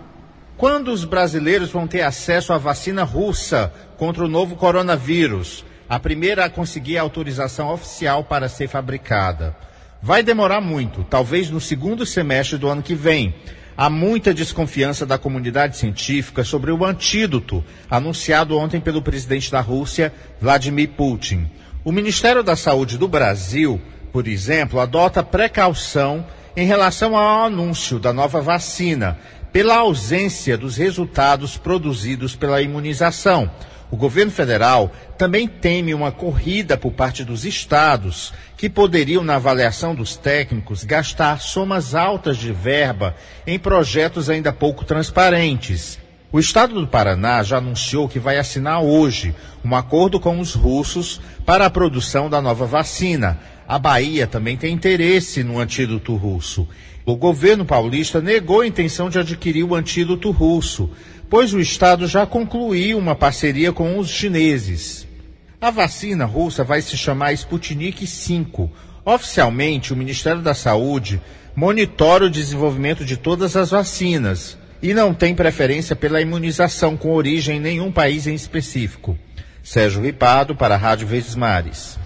Quando 0.55 0.89
os 0.91 1.03
brasileiros 1.05 1.71
vão 1.71 1.87
ter 1.87 2.01
acesso 2.01 2.53
à 2.53 2.59
vacina 2.59 3.03
russa 3.03 3.73
contra 3.97 4.23
o 4.23 4.29
novo 4.29 4.55
coronavírus? 4.55 5.65
A 5.89 5.99
primeira 5.99 6.45
a 6.45 6.49
conseguir 6.49 6.99
a 6.99 7.01
autorização 7.01 7.73
oficial 7.73 8.23
para 8.23 8.47
ser 8.47 8.67
fabricada. 8.67 9.57
Vai 9.99 10.21
demorar 10.21 10.61
muito, 10.61 11.03
talvez 11.03 11.49
no 11.49 11.59
segundo 11.59 12.05
semestre 12.05 12.59
do 12.59 12.69
ano 12.69 12.83
que 12.83 12.93
vem. 12.93 13.33
Há 13.75 13.89
muita 13.89 14.33
desconfiança 14.33 15.05
da 15.05 15.17
comunidade 15.17 15.77
científica 15.77 16.43
sobre 16.43 16.71
o 16.71 16.85
antídoto 16.85 17.63
anunciado 17.89 18.57
ontem 18.57 18.79
pelo 18.79 19.01
presidente 19.01 19.51
da 19.51 19.61
Rússia, 19.61 20.13
Vladimir 20.39 20.89
Putin. 20.89 21.49
O 21.83 21.91
Ministério 21.91 22.43
da 22.43 22.55
Saúde 22.55 22.97
do 22.97 23.07
Brasil, 23.07 23.81
por 24.11 24.27
exemplo, 24.27 24.79
adota 24.79 25.23
precaução 25.23 26.23
em 26.55 26.67
relação 26.67 27.17
ao 27.17 27.45
anúncio 27.45 27.97
da 27.97 28.13
nova 28.13 28.39
vacina, 28.41 29.17
pela 29.51 29.77
ausência 29.77 30.55
dos 30.57 30.77
resultados 30.77 31.57
produzidos 31.57 32.35
pela 32.35 32.61
imunização. 32.61 33.49
O 33.93 33.95
governo 33.95 34.31
federal 34.31 34.91
também 35.19 35.47
teme 35.47 35.93
uma 35.93 36.11
corrida 36.11 36.75
por 36.75 36.91
parte 36.93 37.23
dos 37.23 37.45
estados, 37.45 38.33
que 38.57 38.67
poderiam, 38.67 39.23
na 39.23 39.35
avaliação 39.35 39.93
dos 39.93 40.17
técnicos, 40.17 40.83
gastar 40.83 41.39
somas 41.39 41.93
altas 41.93 42.37
de 42.37 42.51
verba 42.51 43.15
em 43.45 43.59
projetos 43.59 44.31
ainda 44.31 44.51
pouco 44.51 44.83
transparentes. 44.83 45.99
O 46.31 46.39
estado 46.39 46.73
do 46.73 46.87
Paraná 46.87 47.43
já 47.43 47.57
anunciou 47.57 48.09
que 48.09 48.17
vai 48.17 48.39
assinar 48.39 48.81
hoje 48.81 49.35
um 49.63 49.75
acordo 49.75 50.19
com 50.19 50.39
os 50.39 50.55
russos 50.55 51.21
para 51.45 51.67
a 51.67 51.69
produção 51.69 52.27
da 52.27 52.41
nova 52.41 52.65
vacina. 52.65 53.39
A 53.67 53.77
Bahia 53.77 54.25
também 54.25 54.57
tem 54.57 54.73
interesse 54.73 55.43
no 55.43 55.59
antídoto 55.59 56.15
russo. 56.15 56.67
O 57.05 57.15
governo 57.15 57.63
paulista 57.63 58.19
negou 58.19 58.61
a 58.61 58.67
intenção 58.67 59.07
de 59.07 59.19
adquirir 59.19 59.63
o 59.63 59.75
antídoto 59.75 60.31
russo, 60.31 60.89
pois 61.33 61.51
o 61.51 61.59
estado 61.59 62.05
já 62.05 62.27
concluiu 62.27 62.95
uma 62.95 63.15
parceria 63.15 63.73
com 63.73 63.97
os 63.97 64.07
chineses. 64.07 65.07
A 65.59 65.71
vacina 65.71 66.25
russa 66.25 66.63
vai 66.63 66.79
se 66.79 66.95
chamar 66.95 67.33
Sputnik 67.33 68.05
V. 68.05 68.69
Oficialmente, 69.03 69.91
o 69.91 69.95
Ministério 69.95 70.43
da 70.43 70.53
Saúde 70.53 71.19
monitora 71.55 72.25
o 72.25 72.29
desenvolvimento 72.29 73.03
de 73.03 73.17
todas 73.17 73.55
as 73.55 73.71
vacinas 73.71 74.59
e 74.79 74.93
não 74.93 75.11
tem 75.11 75.33
preferência 75.33 75.95
pela 75.95 76.21
imunização 76.21 76.95
com 76.95 77.09
origem 77.09 77.57
em 77.57 77.61
nenhum 77.61 77.91
país 77.91 78.27
em 78.27 78.35
específico. 78.35 79.17
Sérgio 79.63 80.03
Ripado, 80.03 80.55
para 80.55 80.75
a 80.75 80.77
Rádio 80.77 81.07
Verdes 81.07 81.33
Mares. 81.33 81.97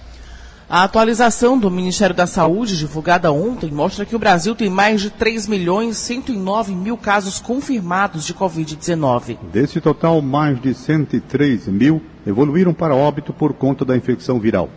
A 0.70 0.84
atualização 0.84 1.58
do 1.58 1.72
Ministério 1.72 2.14
da 2.14 2.28
Saúde, 2.28 2.78
divulgada 2.78 3.32
ontem, 3.32 3.72
mostra 3.72 4.06
que 4.06 4.18
o 4.18 4.20
Brasil 4.20 4.54
tem 4.54 4.70
mais 4.70 5.00
de 5.00 5.10
3 5.10 5.48
milhões 5.48 5.96
109 5.96 6.76
mil 6.76 6.98
casos 6.98 7.40
confirmados 7.40 8.26
de 8.26 8.34
Covid-19. 8.34 9.38
Desse 9.50 9.80
total, 9.80 10.22
mais 10.22 10.60
de 10.60 10.74
103 10.74 11.68
mil 11.68 12.02
evoluíram 12.26 12.74
para 12.74 12.94
óbito 12.94 13.32
por 13.32 13.54
conta 13.54 13.86
da 13.86 13.96
infecção 13.96 14.42
viral. 14.42 14.70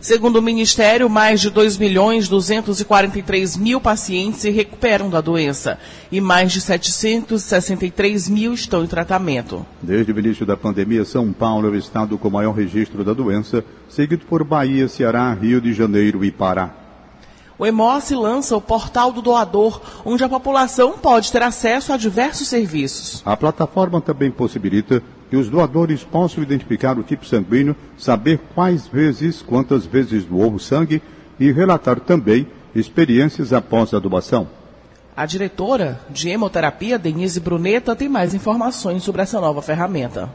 Segundo 0.00 0.36
o 0.36 0.42
Ministério, 0.42 1.10
mais 1.10 1.40
de 1.40 1.50
2 1.50 1.76
milhões 1.76 2.28
243 2.28 3.56
mil 3.56 3.80
pacientes 3.80 4.40
se 4.40 4.50
recuperam 4.50 5.10
da 5.10 5.20
doença 5.20 5.78
e 6.10 6.20
mais 6.20 6.52
de 6.52 6.60
763 6.60 8.28
mil 8.28 8.54
estão 8.54 8.84
em 8.84 8.86
tratamento. 8.86 9.66
Desde 9.82 10.12
o 10.12 10.18
início 10.18 10.46
da 10.46 10.56
pandemia, 10.56 11.04
São 11.04 11.32
Paulo 11.32 11.66
é 11.66 11.70
o 11.70 11.76
estado 11.76 12.16
com 12.16 12.30
maior 12.30 12.52
registro 12.52 13.02
da 13.02 13.12
doença, 13.12 13.64
seguido 13.88 14.24
por 14.26 14.44
Bahia, 14.44 14.86
Ceará, 14.86 15.32
Rio 15.34 15.60
de 15.60 15.72
Janeiro 15.72 16.24
e 16.24 16.30
Pará. 16.30 16.70
O 17.58 17.66
EMOS 17.66 18.10
lança 18.12 18.56
o 18.56 18.60
Portal 18.60 19.10
do 19.10 19.20
Doador, 19.20 19.80
onde 20.04 20.22
a 20.22 20.28
população 20.28 20.96
pode 20.96 21.32
ter 21.32 21.42
acesso 21.42 21.92
a 21.92 21.96
diversos 21.96 22.46
serviços. 22.46 23.20
A 23.26 23.36
plataforma 23.36 24.00
também 24.00 24.30
possibilita 24.30 25.02
que 25.30 25.36
os 25.36 25.48
doadores 25.48 26.02
possam 26.04 26.42
identificar 26.42 26.98
o 26.98 27.02
tipo 27.02 27.26
sanguíneo, 27.26 27.76
saber 27.96 28.40
quais 28.54 28.86
vezes, 28.86 29.42
quantas 29.42 29.84
vezes 29.86 30.24
doou 30.24 30.54
o 30.54 30.60
sangue 30.60 31.02
e 31.38 31.52
relatar 31.52 32.00
também 32.00 32.46
experiências 32.74 33.52
após 33.52 33.92
a 33.92 33.98
doação. 33.98 34.48
A 35.16 35.26
diretora 35.26 36.00
de 36.08 36.30
hemoterapia, 36.30 36.98
Denise 36.98 37.40
Bruneta, 37.40 37.96
tem 37.96 38.08
mais 38.08 38.34
informações 38.34 39.02
sobre 39.02 39.22
essa 39.22 39.40
nova 39.40 39.60
ferramenta. 39.60 40.30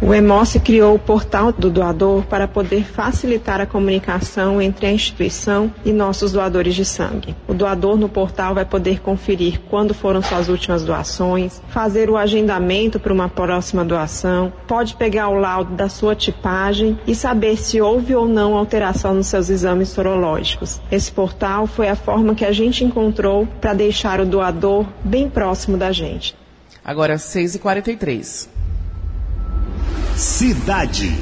O 0.00 0.14
EMOS 0.14 0.56
criou 0.64 0.94
o 0.94 0.98
portal 0.98 1.50
do 1.50 1.68
doador 1.68 2.22
para 2.22 2.46
poder 2.46 2.84
facilitar 2.84 3.60
a 3.60 3.66
comunicação 3.66 4.62
entre 4.62 4.86
a 4.86 4.92
instituição 4.92 5.72
e 5.84 5.92
nossos 5.92 6.30
doadores 6.30 6.76
de 6.76 6.84
sangue. 6.84 7.34
O 7.48 7.52
doador 7.52 7.96
no 7.96 8.08
portal 8.08 8.54
vai 8.54 8.64
poder 8.64 9.00
conferir 9.00 9.60
quando 9.68 9.92
foram 9.92 10.22
suas 10.22 10.48
últimas 10.48 10.84
doações, 10.84 11.60
fazer 11.70 12.08
o 12.08 12.16
agendamento 12.16 13.00
para 13.00 13.12
uma 13.12 13.28
próxima 13.28 13.84
doação, 13.84 14.52
pode 14.68 14.94
pegar 14.94 15.30
o 15.30 15.38
laudo 15.40 15.74
da 15.74 15.88
sua 15.88 16.14
tipagem 16.14 16.96
e 17.04 17.12
saber 17.12 17.56
se 17.56 17.80
houve 17.80 18.14
ou 18.14 18.28
não 18.28 18.56
alteração 18.56 19.14
nos 19.14 19.26
seus 19.26 19.50
exames 19.50 19.88
sorológicos. 19.88 20.80
Esse 20.92 21.10
portal 21.10 21.66
foi 21.66 21.88
a 21.88 21.96
forma 21.96 22.36
que 22.36 22.44
a 22.44 22.52
gente 22.52 22.84
encontrou 22.84 23.48
para 23.60 23.74
deixar 23.74 24.20
o 24.20 24.26
doador 24.26 24.86
bem 25.02 25.28
próximo 25.28 25.76
da 25.76 25.90
gente. 25.90 26.36
Agora 26.84 27.16
6h43. 27.16 28.57
Cidade. 30.18 31.16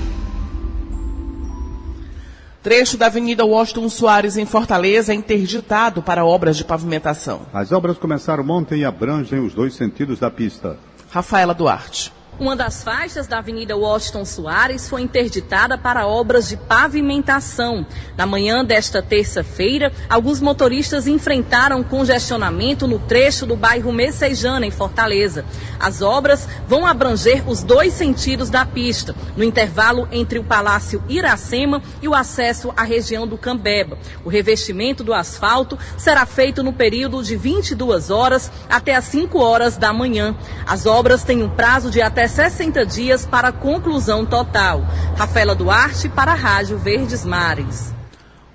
Trecho 2.62 2.96
da 2.96 3.06
Avenida 3.06 3.44
Washington 3.44 3.90
Soares, 3.90 4.38
em 4.38 4.46
Fortaleza, 4.46 5.12
é 5.12 5.14
interditado 5.14 6.00
para 6.02 6.24
obras 6.24 6.56
de 6.56 6.64
pavimentação. 6.64 7.42
As 7.52 7.72
obras 7.72 7.98
começaram 7.98 8.48
ontem 8.48 8.80
e 8.80 8.84
abrangem 8.86 9.44
os 9.44 9.52
dois 9.52 9.74
sentidos 9.74 10.18
da 10.18 10.30
pista. 10.30 10.78
Rafaela 11.10 11.52
Duarte. 11.52 12.10
Uma 12.38 12.54
das 12.54 12.84
faixas 12.84 13.26
da 13.26 13.38
Avenida 13.38 13.74
Washington 13.78 14.26
Soares 14.26 14.90
foi 14.90 15.00
interditada 15.00 15.78
para 15.78 16.06
obras 16.06 16.46
de 16.46 16.56
pavimentação. 16.58 17.86
Na 18.14 18.26
manhã 18.26 18.62
desta 18.62 19.00
terça-feira, 19.00 19.90
alguns 20.06 20.38
motoristas 20.38 21.06
enfrentaram 21.06 21.82
congestionamento 21.82 22.86
no 22.86 22.98
trecho 22.98 23.46
do 23.46 23.56
bairro 23.56 23.90
Messejana, 23.90 24.66
em 24.66 24.70
Fortaleza. 24.70 25.46
As 25.80 26.02
obras 26.02 26.46
vão 26.68 26.84
abranger 26.84 27.48
os 27.48 27.62
dois 27.62 27.94
sentidos 27.94 28.50
da 28.50 28.66
pista, 28.66 29.14
no 29.34 29.42
intervalo 29.42 30.06
entre 30.12 30.38
o 30.38 30.44
Palácio 30.44 31.02
Iracema 31.08 31.80
e 32.02 32.08
o 32.08 32.14
acesso 32.14 32.70
à 32.76 32.82
região 32.82 33.26
do 33.26 33.38
Cambeba. 33.38 33.96
O 34.22 34.28
revestimento 34.28 35.02
do 35.02 35.14
asfalto 35.14 35.78
será 35.96 36.26
feito 36.26 36.62
no 36.62 36.72
período 36.74 37.22
de 37.22 37.34
22 37.34 38.10
horas 38.10 38.52
até 38.68 38.94
as 38.94 39.06
5 39.06 39.38
horas 39.38 39.78
da 39.78 39.90
manhã. 39.90 40.36
As 40.66 40.84
obras 40.84 41.24
têm 41.24 41.42
um 41.42 41.48
prazo 41.48 41.90
de 41.90 42.02
até 42.26 42.28
60 42.28 42.84
dias 42.84 43.24
para 43.24 43.52
conclusão 43.52 44.26
total. 44.26 44.80
Rafaela 45.16 45.54
Duarte 45.54 46.08
para 46.08 46.32
a 46.32 46.34
Rádio 46.34 46.76
Verdes 46.76 47.24
Mares. 47.24 47.94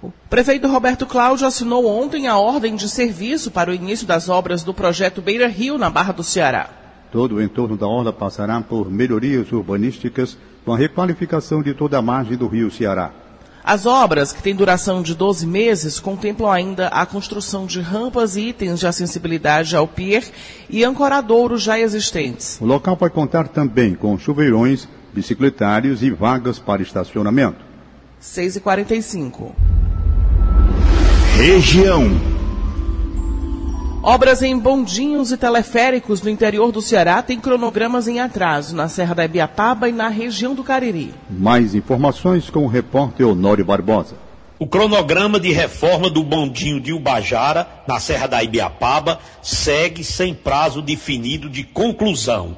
O 0.01 0.11
prefeito 0.29 0.67
Roberto 0.67 1.05
Cláudio 1.05 1.47
assinou 1.47 1.85
ontem 1.87 2.27
a 2.27 2.37
ordem 2.37 2.75
de 2.75 2.89
serviço 2.89 3.49
para 3.49 3.71
o 3.71 3.73
início 3.73 4.05
das 4.05 4.27
obras 4.27 4.63
do 4.63 4.73
projeto 4.73 5.21
Beira 5.21 5.47
Rio, 5.47 5.77
na 5.77 5.89
Barra 5.89 6.11
do 6.11 6.23
Ceará. 6.23 6.69
Todo 7.11 7.35
o 7.35 7.41
entorno 7.41 7.77
da 7.77 7.87
orla 7.87 8.11
passará 8.11 8.59
por 8.61 8.91
melhorias 8.91 9.51
urbanísticas 9.51 10.37
com 10.65 10.73
a 10.73 10.77
requalificação 10.77 11.61
de 11.61 11.73
toda 11.73 11.97
a 11.97 12.01
margem 12.01 12.37
do 12.37 12.47
rio 12.47 12.69
Ceará. 12.69 13.11
As 13.63 13.85
obras, 13.85 14.31
que 14.31 14.41
têm 14.41 14.55
duração 14.55 15.01
de 15.01 15.13
12 15.13 15.45
meses, 15.45 15.99
contemplam 15.99 16.51
ainda 16.51 16.87
a 16.87 17.05
construção 17.05 17.65
de 17.65 17.79
rampas 17.79 18.35
e 18.35 18.49
itens 18.49 18.79
de 18.79 18.87
acessibilidade 18.87 19.75
ao 19.75 19.87
pier 19.87 20.23
e 20.69 20.83
ancoradouros 20.83 21.61
já 21.61 21.79
existentes. 21.79 22.57
O 22.59 22.65
local 22.65 22.95
vai 22.95 23.09
contar 23.09 23.47
também 23.47 23.93
com 23.93 24.17
chuveirões, 24.17 24.87
bicicletários 25.13 26.01
e 26.01 26.09
vagas 26.09 26.57
para 26.57 26.81
estacionamento. 26.81 27.63
6h45. 28.21 29.51
Região. 31.37 32.30
Obras 34.03 34.41
em 34.41 34.57
bondinhos 34.57 35.31
e 35.31 35.37
teleféricos 35.37 36.23
no 36.23 36.29
interior 36.29 36.71
do 36.71 36.81
Ceará 36.81 37.21
têm 37.21 37.39
cronogramas 37.39 38.07
em 38.07 38.19
atraso 38.19 38.75
na 38.75 38.89
Serra 38.89 39.13
da 39.13 39.25
Ibiapaba 39.25 39.87
e 39.87 39.91
na 39.91 40.07
região 40.07 40.55
do 40.55 40.63
Cariri. 40.63 41.13
Mais 41.29 41.75
informações 41.75 42.49
com 42.49 42.65
o 42.65 42.67
repórter 42.67 43.27
Honório 43.27 43.63
Barbosa. 43.63 44.15
O 44.57 44.65
cronograma 44.65 45.39
de 45.39 45.51
reforma 45.51 46.09
do 46.09 46.23
bondinho 46.23 46.79
de 46.79 46.91
Ubajara, 46.91 47.67
na 47.87 47.99
Serra 47.99 48.25
da 48.25 48.43
Ibiapaba, 48.43 49.19
segue 49.39 50.03
sem 50.03 50.33
prazo 50.33 50.81
definido 50.81 51.47
de 51.47 51.63
conclusão. 51.63 52.57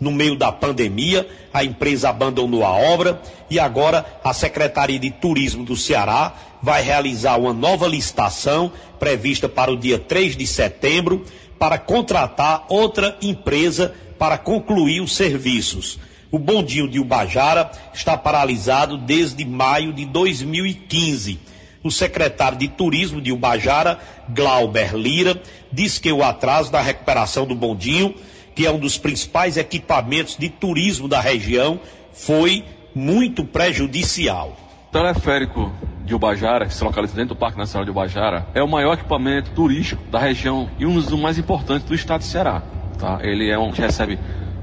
No 0.00 0.10
meio 0.10 0.34
da 0.34 0.50
pandemia, 0.50 1.28
a 1.54 1.62
empresa 1.62 2.08
abandonou 2.08 2.64
a 2.64 2.70
obra 2.70 3.20
e 3.48 3.60
agora 3.60 4.04
a 4.24 4.32
Secretaria 4.32 4.98
de 4.98 5.10
Turismo 5.10 5.64
do 5.64 5.76
Ceará 5.76 6.34
vai 6.62 6.82
realizar 6.82 7.36
uma 7.36 7.52
nova 7.52 7.86
licitação 7.86 8.72
prevista 8.98 9.48
para 9.48 9.70
o 9.70 9.76
dia 9.76 9.98
3 9.98 10.36
de 10.36 10.46
setembro 10.46 11.24
para 11.58 11.78
contratar 11.78 12.66
outra 12.68 13.16
empresa 13.22 13.94
para 14.18 14.36
concluir 14.36 15.00
os 15.00 15.14
serviços. 15.14 15.98
O 16.30 16.38
bondinho 16.38 16.88
de 16.88 17.00
Ubajara 17.00 17.70
está 17.92 18.16
paralisado 18.16 18.96
desde 18.96 19.44
maio 19.44 19.92
de 19.92 20.04
2015. 20.04 21.38
O 21.82 21.90
secretário 21.90 22.58
de 22.58 22.68
Turismo 22.68 23.20
de 23.20 23.32
Ubajara, 23.32 23.98
Glauber 24.28 24.94
Lira, 24.94 25.40
diz 25.72 25.98
que 25.98 26.12
o 26.12 26.22
atraso 26.22 26.70
da 26.70 26.80
recuperação 26.80 27.46
do 27.46 27.54
bondinho 27.54 28.14
que 28.54 28.66
é 28.66 28.70
um 28.70 28.78
dos 28.78 28.98
principais 28.98 29.56
equipamentos 29.56 30.36
de 30.36 30.48
turismo 30.48 31.08
da 31.08 31.20
região, 31.20 31.80
foi 32.12 32.64
muito 32.94 33.44
prejudicial. 33.44 34.56
Teleférico 34.92 35.72
de 36.10 36.14
Ubajara, 36.16 36.66
que 36.66 36.74
se 36.74 36.82
localiza 36.82 37.14
dentro 37.14 37.36
do 37.36 37.38
Parque 37.38 37.56
Nacional 37.56 37.84
de 37.84 37.90
Ubajara, 37.92 38.44
é 38.52 38.60
o 38.60 38.68
maior 38.68 38.94
equipamento 38.94 39.52
turístico 39.52 40.02
da 40.10 40.18
região 40.18 40.68
e 40.76 40.84
um 40.84 40.94
dos 40.94 41.08
mais 41.12 41.38
importantes 41.38 41.86
do 41.86 41.94
estado 41.94 42.20
de 42.20 42.26
Ceará. 42.26 42.62
Tá? 42.98 43.20
Ele 43.22 43.48
é 43.48 43.56
um 43.56 43.70
que 43.70 43.80
recebe 43.80 44.18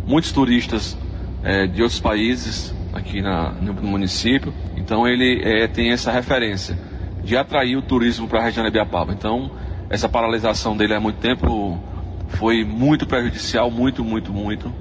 muitos 0.05 0.33
turistas 0.33 0.97
é, 1.41 1.65
de 1.65 1.81
outros 1.81 2.01
países 2.01 2.75
aqui 2.93 3.21
na, 3.21 3.51
no, 3.51 3.73
município, 3.73 4.53
então 4.75 5.07
ele 5.07 5.41
é, 5.41 5.67
tem 5.67 5.91
essa 5.91 6.11
referência 6.11 6.77
de 7.23 7.37
atrair 7.37 7.77
o 7.77 7.81
turismo 7.81 8.27
para 8.27 8.39
a 8.39 8.43
região 8.43 8.63
de 8.63 8.69
Ibiapaba. 8.69 9.13
Então, 9.13 9.49
essa 9.89 10.09
paralisação 10.09 10.75
dele 10.75 10.95
há 10.95 10.99
muito 10.99 11.19
tempo 11.19 11.81
foi 12.27 12.65
muito 12.65 13.07
prejudicial, 13.07 13.71
muito, 13.71 14.03
muito, 14.03 14.33
muito. 14.33 14.73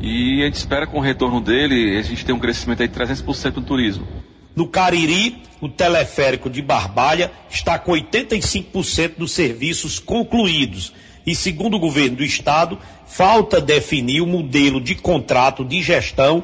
E 0.00 0.40
a 0.42 0.44
gente 0.44 0.54
espera 0.54 0.86
com 0.86 0.98
o 0.98 1.00
retorno 1.00 1.40
dele, 1.40 1.98
a 1.98 2.02
gente 2.02 2.24
tem 2.24 2.32
um 2.32 2.38
crescimento 2.38 2.80
aí 2.80 2.86
de 2.86 2.94
300% 2.94 3.56
no 3.56 3.62
turismo. 3.62 4.06
No 4.54 4.66
Cariri, 4.66 5.42
o 5.60 5.68
teleférico 5.68 6.50
de 6.50 6.60
Barbalha 6.60 7.30
está 7.50 7.78
com 7.78 7.92
85% 7.92 9.12
dos 9.18 9.32
serviços 9.32 9.98
concluídos. 9.98 10.92
E 11.26 11.34
segundo 11.34 11.76
o 11.76 11.80
governo 11.80 12.16
do 12.16 12.24
estado, 12.24 12.78
falta 13.06 13.60
definir 13.60 14.20
o 14.20 14.26
modelo 14.26 14.80
de 14.80 14.94
contrato 14.94 15.64
de 15.64 15.80
gestão 15.80 16.42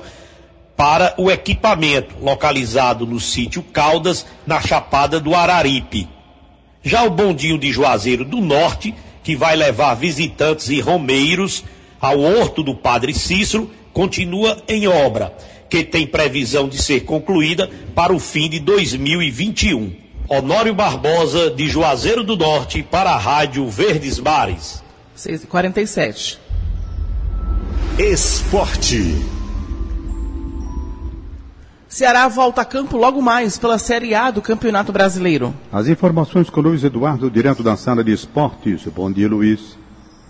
para 0.76 1.14
o 1.18 1.30
equipamento, 1.30 2.14
localizado 2.20 3.04
no 3.04 3.18
sítio 3.18 3.62
Caldas, 3.62 4.24
na 4.46 4.60
Chapada 4.60 5.18
do 5.18 5.34
Araripe. 5.34 6.08
Já 6.82 7.02
o 7.02 7.10
bondinho 7.10 7.58
de 7.58 7.72
Juazeiro 7.72 8.24
do 8.24 8.40
Norte 8.40 8.94
que 9.28 9.36
vai 9.36 9.56
levar 9.56 9.94
visitantes 9.94 10.70
e 10.70 10.80
romeiros 10.80 11.62
ao 12.00 12.18
Horto 12.18 12.62
do 12.62 12.74
Padre 12.74 13.12
Cícero, 13.12 13.70
continua 13.92 14.56
em 14.66 14.88
obra, 14.88 15.36
que 15.68 15.84
tem 15.84 16.06
previsão 16.06 16.68
de 16.68 16.78
ser 16.78 17.00
concluída 17.00 17.70
para 17.94 18.12
o 18.12 18.18
fim 18.18 18.48
de 18.48 18.58
2021. 18.60 19.92
Honório 20.28 20.74
Barbosa, 20.74 21.50
de 21.50 21.68
Juazeiro 21.68 22.22
do 22.22 22.36
Norte, 22.36 22.82
para 22.82 23.10
a 23.10 23.18
Rádio 23.18 23.66
Verdes 23.68 24.18
Mares. 24.18 24.82
6h47. 25.16 26.38
Esporte. 27.98 29.16
Ceará 31.88 32.28
volta 32.28 32.60
a 32.60 32.64
campo 32.64 32.98
logo 32.98 33.22
mais 33.22 33.58
pela 33.58 33.78
Série 33.78 34.14
A 34.14 34.30
do 34.30 34.42
Campeonato 34.42 34.92
Brasileiro. 34.92 35.54
As 35.72 35.88
informações 35.88 36.50
com 36.50 36.60
Luiz 36.60 36.84
Eduardo, 36.84 37.30
direto 37.30 37.62
da 37.62 37.76
sala 37.76 38.04
de 38.04 38.12
esportes. 38.12 38.84
Bom 38.94 39.10
dia, 39.10 39.26
Luiz. 39.26 39.78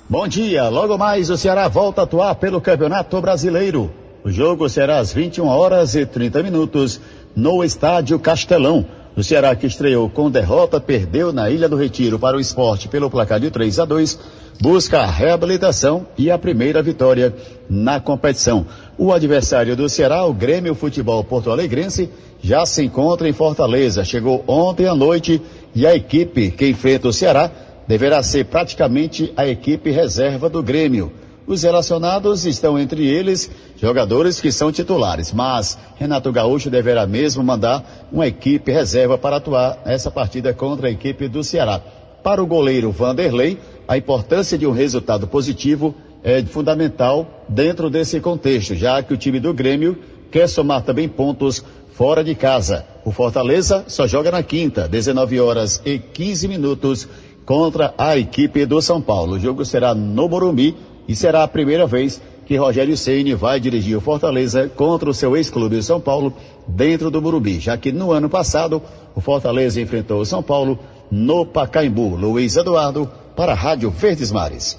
Bom 0.09 0.27
dia. 0.29 0.69
Logo 0.69 0.97
mais 0.97 1.29
o 1.29 1.37
Ceará 1.37 1.67
volta 1.67 2.03
a 2.03 2.05
atuar 2.05 2.37
pelo 2.37 2.61
Campeonato 2.61 3.21
Brasileiro. 3.21 3.93
O 4.25 4.31
jogo 4.31 4.69
será 4.69 4.99
às 4.99 5.13
21 5.13 5.47
horas 5.47 5.95
e 5.95 6.05
30 6.05 6.43
minutos 6.43 7.01
no 7.37 7.63
Estádio 7.63 8.19
Castelão. 8.19 8.85
O 9.17 9.23
Ceará 9.23 9.55
que 9.57 9.67
estreou 9.67 10.09
com 10.09 10.31
derrota 10.31 10.81
perdeu 10.81 11.33
na 11.33 11.51
Ilha 11.51 11.69
do 11.69 11.77
Retiro 11.77 12.19
para 12.19 12.37
o 12.37 12.41
esporte 12.41 12.89
pelo 12.89 13.11
placar 13.11 13.41
de 13.41 13.51
3 13.51 13.81
a 13.81 13.85
2 13.85 14.19
busca 14.61 15.01
a 15.01 15.07
reabilitação 15.07 16.07
e 16.17 16.31
a 16.31 16.39
primeira 16.39 16.83
vitória 16.83 17.35
na 17.69 18.01
competição. 18.01 18.67
O 18.97 19.13
adversário 19.13 19.77
do 19.77 19.89
Ceará, 19.89 20.25
o 20.25 20.33
Grêmio 20.33 20.75
Futebol 20.75 21.23
Porto 21.23 21.51
Alegrense, 21.51 22.11
já 22.43 22.67
se 22.67 22.85
encontra 22.85 23.29
em 23.29 23.33
Fortaleza. 23.33 24.05
Chegou 24.05 24.43
ontem 24.47 24.87
à 24.87 24.95
noite 24.95 25.41
e 25.75 25.87
a 25.87 25.95
equipe 25.95 26.51
que 26.51 26.69
enfrenta 26.69 27.09
o 27.09 27.13
Ceará 27.13 27.51
deverá 27.87 28.23
ser 28.23 28.47
praticamente 28.47 29.33
a 29.37 29.47
equipe 29.47 29.91
reserva 29.91 30.49
do 30.49 30.63
Grêmio. 30.63 31.13
Os 31.49 31.63
relacionados 31.63 32.45
estão 32.45 32.79
entre 32.79 33.07
eles 33.07 33.51
jogadores 33.81 34.39
que 34.39 34.53
são 34.53 34.71
titulares, 34.71 35.33
mas 35.33 35.79
Renato 35.97 36.31
Gaúcho 36.31 36.69
deverá 36.69 37.07
mesmo 37.07 37.43
mandar 37.43 38.07
uma 38.13 38.27
equipe 38.27 38.71
reserva 38.71 39.17
para 39.17 39.37
atuar 39.37 39.79
nessa 39.87 40.11
partida 40.11 40.53
contra 40.53 40.89
a 40.89 40.91
equipe 40.91 41.27
do 41.27 41.43
Ceará. 41.43 41.81
Para 42.23 42.43
o 42.43 42.47
goleiro 42.47 42.93
Vanderlei, 42.93 43.59
a 43.89 43.97
importância 43.97 44.59
de 44.59 44.67
um 44.67 44.73
resultado 44.73 45.27
positivo 45.27 45.95
é 46.23 46.43
fundamental 46.43 47.27
dentro 47.49 47.89
desse 47.89 48.21
contexto, 48.21 48.75
já 48.75 49.03
que 49.03 49.15
o 49.15 49.17
time 49.17 49.41
do 49.41 49.55
Grêmio 49.55 49.97
quer 50.31 50.51
somar 50.51 50.83
também 50.83 51.09
pontos 51.09 51.65
fora 51.93 52.23
de 52.23 52.35
casa. 52.35 52.85
O 53.07 53.11
Fortaleza 53.11 53.87
só 53.89 54.07
joga 54.07 54.31
na 54.31 54.43
quinta, 54.43 54.87
19 54.87 55.41
horas 55.41 55.81
e 55.83 55.99
15 55.99 56.47
minutos, 56.47 57.09
contra 57.49 57.95
a 57.97 58.19
equipe 58.19 58.67
do 58.67 58.83
São 58.83 59.01
Paulo. 59.01 59.37
O 59.37 59.41
jogo 59.41 59.65
será 59.65 59.95
no 59.95 60.29
Morumbi 60.29 60.77
e 61.09 61.17
será 61.17 61.43
a 61.43 61.49
primeira 61.49 61.87
vez 61.87 62.21
que 62.45 62.57
Rogério 62.57 62.97
Ceni 62.97 63.35
vai 63.35 63.59
dirigir 63.59 63.97
o 63.97 64.01
Fortaleza 64.01 64.71
contra 64.75 65.09
o 65.09 65.15
seu 65.15 65.37
ex-clube 65.37 65.83
São 65.83 66.01
Paulo 66.01 66.33
dentro 66.67 67.11
do 67.11 67.21
Morumbi, 67.21 67.59
já 67.59 67.77
que 67.77 67.91
no 67.91 68.13
ano 68.13 68.29
passado 68.29 68.83
o 69.15 69.21
Fortaleza 69.21 69.81
enfrentou 69.81 70.21
o 70.21 70.27
São 70.27 70.43
Paulo 70.43 70.79
no 71.11 71.45
Pacaembu. 71.45 72.15
Luiz 72.15 72.57
Eduardo, 72.57 73.11
para 73.35 73.53
a 73.53 73.55
Rádio 73.55 73.91
Verdes 73.91 74.31
Mares. 74.31 74.79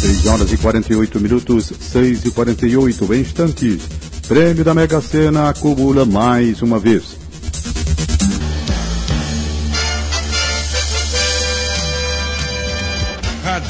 6 0.00 0.26
horas 0.26 0.52
e 0.52 0.56
48 0.56 1.20
minutos, 1.20 1.72
6 1.78 2.24
e 2.24 2.30
48 2.30 3.14
em 3.14 3.20
instantes. 3.20 3.88
Prêmio 4.26 4.64
da 4.64 4.72
Mega 4.72 5.00
Sena 5.00 5.50
acumula 5.50 6.06
mais 6.06 6.62
uma 6.62 6.78
vez. 6.78 7.19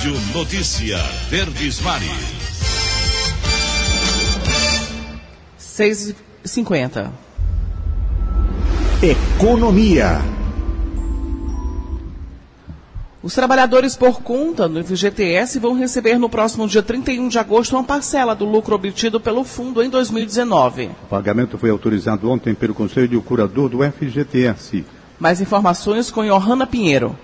Rádio 0.01 0.19
Notícia 0.33 0.97
Verdes 1.29 1.79
Mares. 1.83 2.09
6 5.59 6.15
e 6.43 6.49
50 6.49 7.13
Economia. 9.03 10.23
Os 13.23 13.35
trabalhadores 13.35 13.95
por 13.95 14.23
conta 14.23 14.67
do 14.67 14.83
FGTS 14.83 15.59
vão 15.59 15.77
receber 15.77 16.19
no 16.19 16.31
próximo 16.31 16.67
dia 16.67 16.83
31 16.83 17.29
de 17.29 17.39
agosto 17.39 17.77
uma 17.77 17.85
parcela 17.85 18.35
do 18.35 18.47
lucro 18.47 18.75
obtido 18.75 19.21
pelo 19.21 19.45
fundo 19.45 19.83
em 19.83 19.91
2019. 19.91 20.87
O 21.05 21.09
pagamento 21.11 21.59
foi 21.59 21.69
autorizado 21.69 22.31
ontem 22.31 22.55
pelo 22.55 22.73
Conselho 22.73 23.21
Curador 23.21 23.69
do 23.69 23.81
FGTS. 23.83 24.83
Mais 25.19 25.43
informações 25.43 26.11
com 26.11 26.25
Johanna 26.25 26.67
Pinheiro. 26.67 27.15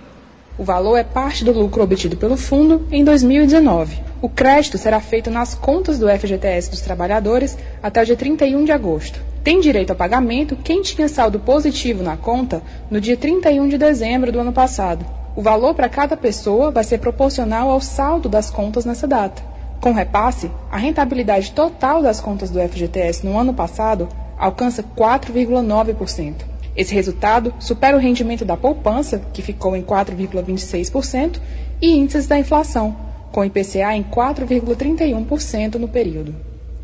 O 0.59 0.65
valor 0.65 0.97
é 0.97 1.05
parte 1.05 1.45
do 1.45 1.53
lucro 1.53 1.83
obtido 1.83 2.17
pelo 2.17 2.35
fundo 2.35 2.87
em 2.91 3.05
2019. 3.05 4.01
O 4.23 4.29
crédito 4.29 4.79
será 4.79 4.99
feito 5.01 5.31
nas 5.31 5.55
contas 5.55 5.99
do 5.99 6.09
FGTS 6.09 6.71
dos 6.71 6.81
trabalhadores 6.81 7.59
até 7.83 8.01
o 8.01 8.07
dia 8.07 8.17
31 8.17 8.65
de 8.65 8.73
agosto. 8.73 9.21
Tem 9.45 9.61
direito 9.61 9.91
a 9.91 9.95
pagamento 9.95 10.57
quem 10.57 10.81
tinha 10.81 11.09
saldo 11.09 11.39
positivo 11.39 12.03
na 12.03 12.17
conta 12.17 12.63
no 12.91 12.99
dia 13.03 13.19
31 13.19 13.69
de 13.69 13.77
dezembro 13.77 14.33
do 14.33 14.41
ano 14.41 14.53
passado. 14.53 15.05
O 15.37 15.43
valor 15.43 15.75
para 15.75 15.91
cada 15.91 16.17
pessoa 16.17 16.71
vai 16.71 16.85
ser 16.85 17.01
proporcional 17.01 17.71
ao 17.71 17.81
saldo 17.83 18.27
das 18.27 18.51
contas 18.51 18.87
nessa 18.87 19.07
data. 19.07 19.43
Com 19.79 19.93
repasse, 19.93 20.51
a 20.71 20.79
rentabilidade 20.79 21.53
total 21.53 22.03
das 22.03 22.19
contas 22.19 22.49
do 22.49 22.59
FGTS 22.59 23.27
no 23.27 23.39
ano 23.39 23.53
passado 23.53 24.09
alcança 24.39 24.83
4,9%. 24.83 26.56
Esse 26.77 26.95
resultado 26.95 27.55
supera 27.59 27.97
o 27.97 28.01
rendimento 28.01 28.45
da 28.45 28.57
poupança, 28.57 29.19
que 29.33 29.41
ficou 29.41 29.75
em 29.75 29.83
4,26%, 29.83 31.41
e 31.81 31.91
índices 31.91 32.27
da 32.27 32.39
inflação, 32.39 32.97
com 33.33 33.45
IPCA 33.45 33.95
em 33.95 34.03
4,31% 34.03 35.77
no 35.77 35.89
período. 35.89 36.35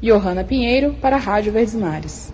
Johanna 0.02 0.42
Pinheiro, 0.44 0.94
para 0.94 1.16
a 1.16 1.18
Rádio 1.18 1.52
Verdes 1.52 1.74
Mares. 1.74 2.32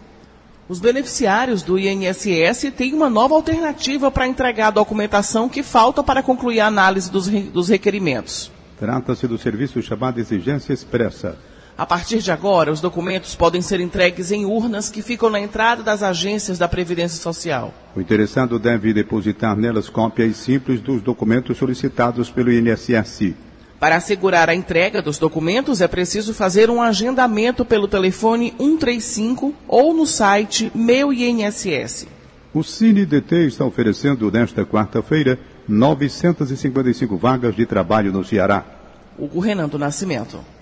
Os 0.69 0.81
beneficiários 0.81 1.63
do 1.63 1.79
INSS 1.79 2.71
têm 2.77 2.93
uma 2.93 3.09
nova 3.09 3.35
alternativa 3.35 4.11
para 4.11 4.27
entregar 4.27 4.69
a 4.69 4.73
documentação 4.73 5.49
que 5.49 5.63
falta 5.63 6.03
para 6.03 6.23
concluir 6.23 6.61
a 6.61 6.67
análise 6.67 7.11
dos, 7.11 7.27
dos 7.27 7.69
requerimentos. 7.69 8.53
Trata-se 8.79 9.27
do 9.27 9.39
serviço 9.39 9.81
chamado 9.83 10.21
Exigência 10.21 10.73
Expressa. 10.73 11.37
A 11.79 11.87
partir 11.87 12.19
de 12.19 12.33
agora, 12.33 12.73
os 12.73 12.81
documentos 12.81 13.37
podem 13.37 13.63
ser 13.63 13.79
entregues 13.79 14.33
em 14.33 14.45
urnas 14.45 14.91
que 14.91 15.01
ficam 15.01 15.31
na 15.31 15.39
entrada 15.39 15.81
das 15.81 16.03
agências 16.03 16.59
da 16.59 16.67
Previdência 16.67 17.23
Social. 17.23 17.73
O 17.95 18.01
interessado 18.01 18.59
deve 18.59 18.93
depositar 18.93 19.57
nelas 19.57 19.89
cópias 19.89 20.39
simples 20.39 20.81
dos 20.81 21.01
documentos 21.01 21.57
solicitados 21.57 22.33
pelo 22.33 22.53
INSS. 22.53 23.33
Para 23.79 23.95
assegurar 23.95 24.51
a 24.51 24.57
entrega 24.57 25.01
dos 25.01 25.19
documentos, 25.19 25.81
é 25.81 25.87
preciso 25.87 26.35
fazer 26.35 26.69
um 26.69 26.83
agendamento 26.83 27.65
pelo 27.65 27.87
telefone 27.87 28.53
135 28.59 29.55
ou 29.69 29.95
no 29.95 30.05
site 30.05 30.73
Meu 30.75 31.13
INSS. 31.13 32.09
O 32.53 32.65
CineDT 32.65 33.47
está 33.47 33.65
oferecendo 33.65 34.33
nesta 34.33 34.67
quarta-feira 34.67 35.39
955 35.69 37.17
vagas 37.17 37.55
de 37.55 37.65
trabalho 37.65 38.11
no 38.11 38.25
Ceará. 38.25 38.65
Hugo 39.17 39.39
Renan 39.39 39.69
do 39.69 39.79
Nascimento. 39.79 40.58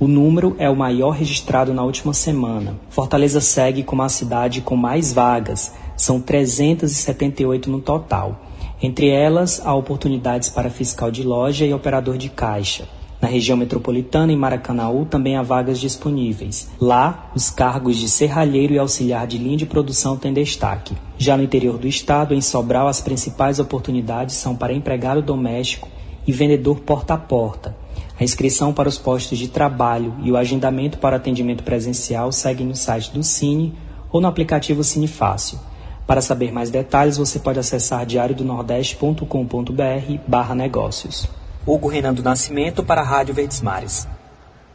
O 0.00 0.08
número 0.08 0.56
é 0.58 0.68
o 0.68 0.74
maior 0.74 1.10
registrado 1.10 1.72
na 1.72 1.84
última 1.84 2.12
semana. 2.12 2.74
Fortaleza 2.90 3.40
segue 3.40 3.84
como 3.84 4.02
a 4.02 4.08
cidade 4.08 4.60
com 4.60 4.74
mais 4.74 5.12
vagas, 5.12 5.72
são 5.96 6.20
378 6.20 7.70
no 7.70 7.80
total. 7.80 8.40
Entre 8.82 9.08
elas, 9.08 9.62
há 9.64 9.72
oportunidades 9.72 10.48
para 10.48 10.68
fiscal 10.68 11.12
de 11.12 11.22
loja 11.22 11.64
e 11.64 11.72
operador 11.72 12.18
de 12.18 12.28
caixa. 12.28 12.88
Na 13.20 13.28
região 13.28 13.56
metropolitana, 13.56 14.32
em 14.32 14.36
Maracanaú, 14.36 15.06
também 15.06 15.36
há 15.36 15.42
vagas 15.42 15.78
disponíveis. 15.78 16.68
Lá, 16.80 17.30
os 17.34 17.48
cargos 17.48 17.96
de 17.96 18.08
serralheiro 18.08 18.74
e 18.74 18.78
auxiliar 18.78 19.28
de 19.28 19.38
linha 19.38 19.56
de 19.56 19.64
produção 19.64 20.16
têm 20.16 20.34
destaque. 20.34 20.94
Já 21.16 21.36
no 21.36 21.44
interior 21.44 21.78
do 21.78 21.86
estado, 21.86 22.34
em 22.34 22.40
Sobral, 22.40 22.88
as 22.88 23.00
principais 23.00 23.60
oportunidades 23.60 24.34
são 24.34 24.56
para 24.56 24.74
empregado 24.74 25.22
doméstico 25.22 25.88
e 26.26 26.32
vendedor 26.32 26.80
porta 26.80 27.14
a 27.14 27.16
porta. 27.16 27.83
A 28.18 28.24
inscrição 28.24 28.72
para 28.72 28.88
os 28.88 28.96
postos 28.96 29.38
de 29.38 29.48
trabalho 29.48 30.14
e 30.22 30.30
o 30.30 30.36
agendamento 30.36 30.98
para 30.98 31.16
atendimento 31.16 31.64
presencial 31.64 32.30
seguem 32.30 32.66
no 32.66 32.76
site 32.76 33.10
do 33.10 33.24
Cine 33.24 33.74
ou 34.10 34.20
no 34.20 34.28
aplicativo 34.28 34.84
Cine 34.84 35.08
Fácil. 35.08 35.58
Para 36.06 36.20
saber 36.20 36.52
mais 36.52 36.70
detalhes, 36.70 37.16
você 37.16 37.38
pode 37.38 37.58
acessar 37.58 38.06
diariodonordeste.com.br 38.06 40.18
barra 40.26 40.54
negócios. 40.54 41.26
Hugo 41.66 41.88
Renan 41.88 42.14
do 42.14 42.22
Nascimento 42.22 42.84
para 42.84 43.00
a 43.00 43.04
Rádio 43.04 43.34
Verdes 43.34 43.62
Mares. 43.62 44.06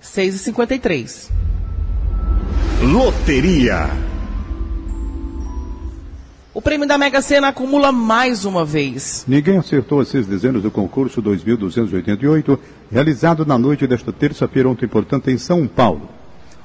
6h53. 0.01 1.29
Loteria. 2.81 4.08
O 6.51 6.61
prêmio 6.61 6.87
da 6.87 6.97
Mega 6.97 7.21
Sena 7.21 7.49
acumula 7.49 7.91
mais 7.91 8.43
uma 8.43 8.65
vez. 8.65 9.23
Ninguém 9.27 9.57
acertou 9.57 9.99
as 9.99 10.07
seis 10.07 10.25
dezenas 10.25 10.63
do 10.63 10.71
concurso 10.71 11.21
2288, 11.21 12.59
realizado 12.91 13.45
na 13.45 13.55
noite 13.55 13.85
desta 13.85 14.11
terça-feira, 14.11 14.67
ontem, 14.67 14.87
portanto, 14.87 15.29
em 15.29 15.37
São 15.37 15.67
Paulo. 15.67 16.09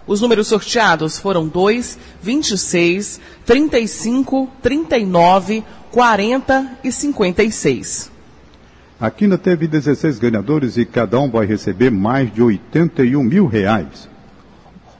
Os 0.06 0.22
números 0.22 0.48
sorteados 0.48 1.18
foram 1.18 1.46
2, 1.46 1.98
26, 2.22 3.20
35, 3.44 4.48
39, 4.62 5.62
40 5.90 6.78
e 6.82 6.90
56. 6.90 8.10
A 8.98 9.10
Quina 9.10 9.36
teve 9.36 9.66
16 9.66 10.18
ganhadores 10.18 10.78
e 10.78 10.86
cada 10.86 11.20
um 11.20 11.30
vai 11.30 11.44
receber 11.44 11.90
mais 11.90 12.32
de 12.32 12.42
81 12.42 13.22
mil 13.22 13.46
reais. 13.46 14.08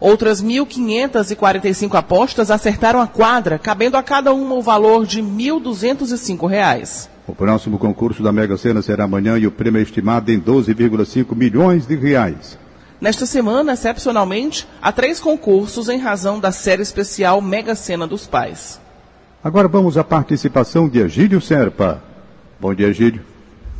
Outras 0.05 0.45
1.545 0.45 1.95
apostas 1.95 2.51
acertaram 2.51 3.01
a 3.01 3.07
quadra, 3.07 3.59
cabendo 3.59 3.97
a 3.97 4.03
cada 4.03 4.35
uma 4.35 4.55
o 4.55 4.61
valor 4.61 5.07
de 5.07 5.23
R$ 5.23 5.27
1.205. 5.27 7.09
O 7.27 7.35
próximo 7.35 7.79
concurso 7.79 8.23
da 8.23 8.31
Mega 8.31 8.55
Sena 8.59 8.83
será 8.83 9.05
amanhã 9.05 9.39
e 9.39 9.47
o 9.47 9.51
prêmio 9.51 9.79
é 9.79 9.83
estimado 9.83 10.31
em 10.31 10.39
12,5 10.39 11.35
milhões 11.35 11.87
de 11.87 11.97
reais. 11.97 12.59
Nesta 13.01 13.25
semana, 13.25 13.73
excepcionalmente, 13.73 14.69
há 14.83 14.93
três 14.93 15.19
concursos 15.19 15.89
em 15.89 15.97
razão 15.97 16.39
da 16.39 16.53
série 16.53 16.83
especial 16.83 17.41
Mega 17.41 17.75
Sena 17.75 18.07
dos 18.07 18.27
Pais. 18.27 18.79
Agora 19.43 19.69
vamos 19.69 19.97
à 19.97 20.05
participação 20.05 20.87
de 20.87 20.99
Egílio 20.99 21.41
Serpa. 21.41 22.03
Bom 22.61 22.75
dia, 22.75 22.89
Egílio. 22.89 23.23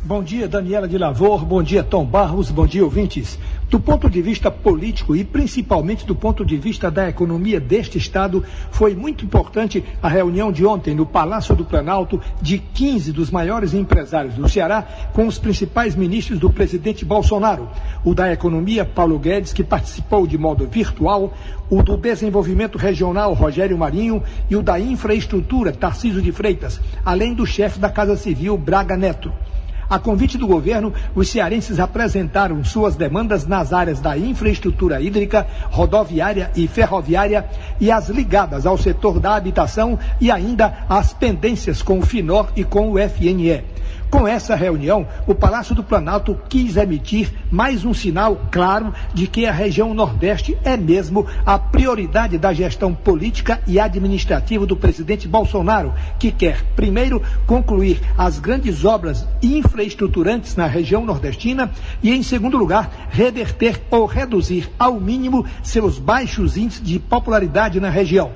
Bom 0.05 0.21
dia, 0.21 0.47
Daniela 0.47 0.87
de 0.87 0.99
Lavor. 0.99 1.43
Bom 1.43 1.63
dia, 1.63 1.83
Tom 1.83 2.05
Barros. 2.05 2.51
Bom 2.51 2.67
dia, 2.67 2.83
ouvintes. 2.83 3.39
Do 3.69 3.79
ponto 3.79 4.07
de 4.07 4.21
vista 4.21 4.51
político 4.51 5.15
e 5.15 5.23
principalmente 5.23 6.05
do 6.05 6.15
ponto 6.15 6.45
de 6.45 6.55
vista 6.55 6.91
da 6.91 7.09
economia 7.09 7.59
deste 7.59 7.97
Estado, 7.97 8.43
foi 8.69 8.93
muito 8.93 9.25
importante 9.25 9.83
a 10.01 10.07
reunião 10.07 10.51
de 10.51 10.63
ontem 10.63 10.93
no 10.93 11.05
Palácio 11.05 11.55
do 11.55 11.65
Planalto 11.65 12.21
de 12.39 12.59
15 12.59 13.11
dos 13.11 13.31
maiores 13.31 13.73
empresários 13.73 14.35
do 14.35 14.47
Ceará 14.47 14.83
com 15.13 15.25
os 15.25 15.39
principais 15.39 15.95
ministros 15.95 16.37
do 16.37 16.51
presidente 16.51 17.03
Bolsonaro. 17.03 17.67
O 18.03 18.13
da 18.13 18.31
Economia, 18.31 18.85
Paulo 18.85 19.17
Guedes, 19.17 19.51
que 19.51 19.63
participou 19.63 20.27
de 20.27 20.37
modo 20.37 20.67
virtual, 20.67 21.33
o 21.67 21.81
do 21.81 21.97
Desenvolvimento 21.97 22.77
Regional, 22.77 23.33
Rogério 23.33 23.77
Marinho, 23.77 24.21
e 24.47 24.55
o 24.55 24.61
da 24.61 24.79
Infraestrutura, 24.79 25.71
Tarcísio 25.71 26.21
de 26.21 26.31
Freitas, 26.31 26.79
além 27.03 27.33
do 27.33 27.47
chefe 27.47 27.79
da 27.79 27.89
Casa 27.89 28.15
Civil, 28.15 28.57
Braga 28.57 28.95
Neto. 28.95 29.33
A 29.89 29.99
convite 29.99 30.37
do 30.37 30.47
governo, 30.47 30.93
os 31.13 31.29
cearenses 31.29 31.79
apresentaram 31.79 32.63
suas 32.63 32.95
demandas 32.95 33.45
nas 33.45 33.71
áreas 33.71 33.99
da 33.99 34.17
infraestrutura 34.17 35.01
hídrica, 35.01 35.45
rodoviária 35.69 36.51
e 36.55 36.67
ferroviária 36.67 37.45
e 37.79 37.91
as 37.91 38.09
ligadas 38.09 38.65
ao 38.65 38.77
setor 38.77 39.19
da 39.19 39.35
habitação 39.35 39.99
e 40.19 40.31
ainda 40.31 40.85
as 40.89 41.13
pendências 41.13 41.81
com 41.81 41.99
o 41.99 42.05
FINOR 42.05 42.49
e 42.55 42.63
com 42.63 42.91
o 42.91 42.97
FNE. 42.97 43.63
Com 44.15 44.25
essa 44.25 44.55
reunião, 44.55 45.05
o 45.27 45.35
Palácio 45.35 45.75
do 45.75 45.83
Planalto 45.83 46.39
quis 46.47 46.77
emitir 46.77 47.33
mais 47.51 47.83
um 47.83 47.93
sinal 47.93 48.43
claro 48.49 48.93
de 49.13 49.27
que 49.27 49.45
a 49.45 49.51
região 49.51 49.93
Nordeste 49.93 50.57
é 50.63 50.77
mesmo 50.77 51.27
a 51.45 51.59
prioridade 51.59 52.37
da 52.37 52.53
gestão 52.53 52.95
política 52.95 53.59
e 53.67 53.77
administrativa 53.77 54.65
do 54.65 54.77
presidente 54.77 55.27
Bolsonaro, 55.27 55.93
que 56.17 56.31
quer, 56.31 56.63
primeiro, 56.77 57.21
concluir 57.45 57.99
as 58.17 58.39
grandes 58.39 58.85
obras 58.85 59.27
infraestruturantes 59.43 60.55
na 60.55 60.65
região 60.65 61.03
nordestina 61.03 61.69
e, 62.01 62.13
em 62.13 62.23
segundo 62.23 62.57
lugar, 62.57 63.09
reverter 63.09 63.81
ou 63.91 64.05
reduzir 64.05 64.71
ao 64.79 64.97
mínimo 64.97 65.45
seus 65.61 65.99
baixos 65.99 66.55
índices 66.55 66.81
de 66.81 66.99
popularidade 66.99 67.81
na 67.81 67.89
região. 67.89 68.31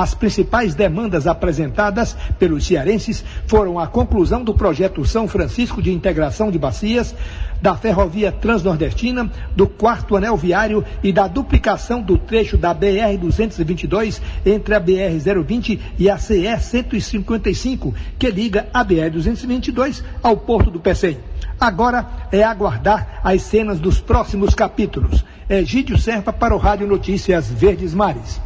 As 0.00 0.14
principais 0.14 0.76
demandas 0.76 1.26
apresentadas 1.26 2.16
pelos 2.38 2.64
cearenses 2.64 3.24
foram 3.48 3.80
a 3.80 3.88
conclusão 3.88 4.44
do 4.44 4.54
projeto 4.54 5.04
São 5.04 5.26
Francisco 5.26 5.82
de 5.82 5.92
Integração 5.92 6.52
de 6.52 6.58
Bacias, 6.58 7.16
da 7.60 7.74
ferrovia 7.76 8.30
transnordestina, 8.30 9.28
do 9.56 9.66
quarto 9.66 10.14
anel 10.14 10.36
viário 10.36 10.84
e 11.02 11.12
da 11.12 11.26
duplicação 11.26 12.00
do 12.00 12.16
trecho 12.16 12.56
da 12.56 12.72
BR-222 12.72 14.20
entre 14.46 14.72
a 14.72 14.80
BR-020 14.80 15.80
e 15.98 16.08
a 16.08 16.16
CE-155, 16.16 17.92
que 18.16 18.30
liga 18.30 18.68
a 18.72 18.84
BR-222 18.84 20.04
ao 20.22 20.36
Porto 20.36 20.70
do 20.70 20.78
Pecém. 20.78 21.18
Agora 21.58 22.06
é 22.30 22.44
aguardar 22.44 23.20
as 23.24 23.42
cenas 23.42 23.80
dos 23.80 24.00
próximos 24.00 24.54
capítulos. 24.54 25.24
Egídio 25.50 25.98
Serpa 25.98 26.32
para 26.32 26.54
o 26.54 26.58
Rádio 26.58 26.86
Notícias 26.86 27.50
Verdes 27.50 27.92
Mares. 27.92 28.40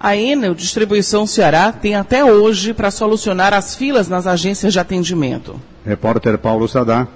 A 0.00 0.16
Enel 0.16 0.54
Distribuição 0.54 1.26
Ceará 1.26 1.72
tem 1.72 1.96
até 1.96 2.24
hoje 2.24 2.72
para 2.72 2.88
solucionar 2.88 3.52
as 3.52 3.74
filas 3.74 4.08
nas 4.08 4.28
agências 4.28 4.72
de 4.72 4.78
atendimento. 4.78 5.60
Repórter 5.84 6.38
Paulo 6.38 6.68
Sadar. 6.68 7.08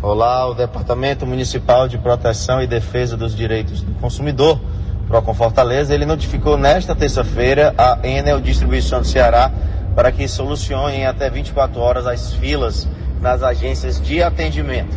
Olá, 0.00 0.48
o 0.48 0.54
Departamento 0.54 1.26
Municipal 1.26 1.86
de 1.86 1.98
Proteção 1.98 2.62
e 2.62 2.66
Defesa 2.66 3.18
dos 3.18 3.36
Direitos 3.36 3.82
do 3.82 3.92
Consumidor, 4.00 4.58
Procon 5.06 5.34
Fortaleza, 5.34 5.92
ele 5.94 6.06
notificou 6.06 6.56
nesta 6.56 6.96
terça-feira 6.96 7.74
a 7.76 7.98
Enel 8.02 8.40
Distribuição 8.40 9.02
do 9.02 9.06
Ceará 9.06 9.52
para 9.94 10.10
que 10.10 10.26
solucione 10.26 10.96
em 10.96 11.06
até 11.06 11.28
24 11.28 11.78
horas 11.78 12.06
as 12.06 12.32
filas 12.32 12.88
nas 13.20 13.42
agências 13.42 14.00
de 14.00 14.22
atendimento. 14.22 14.96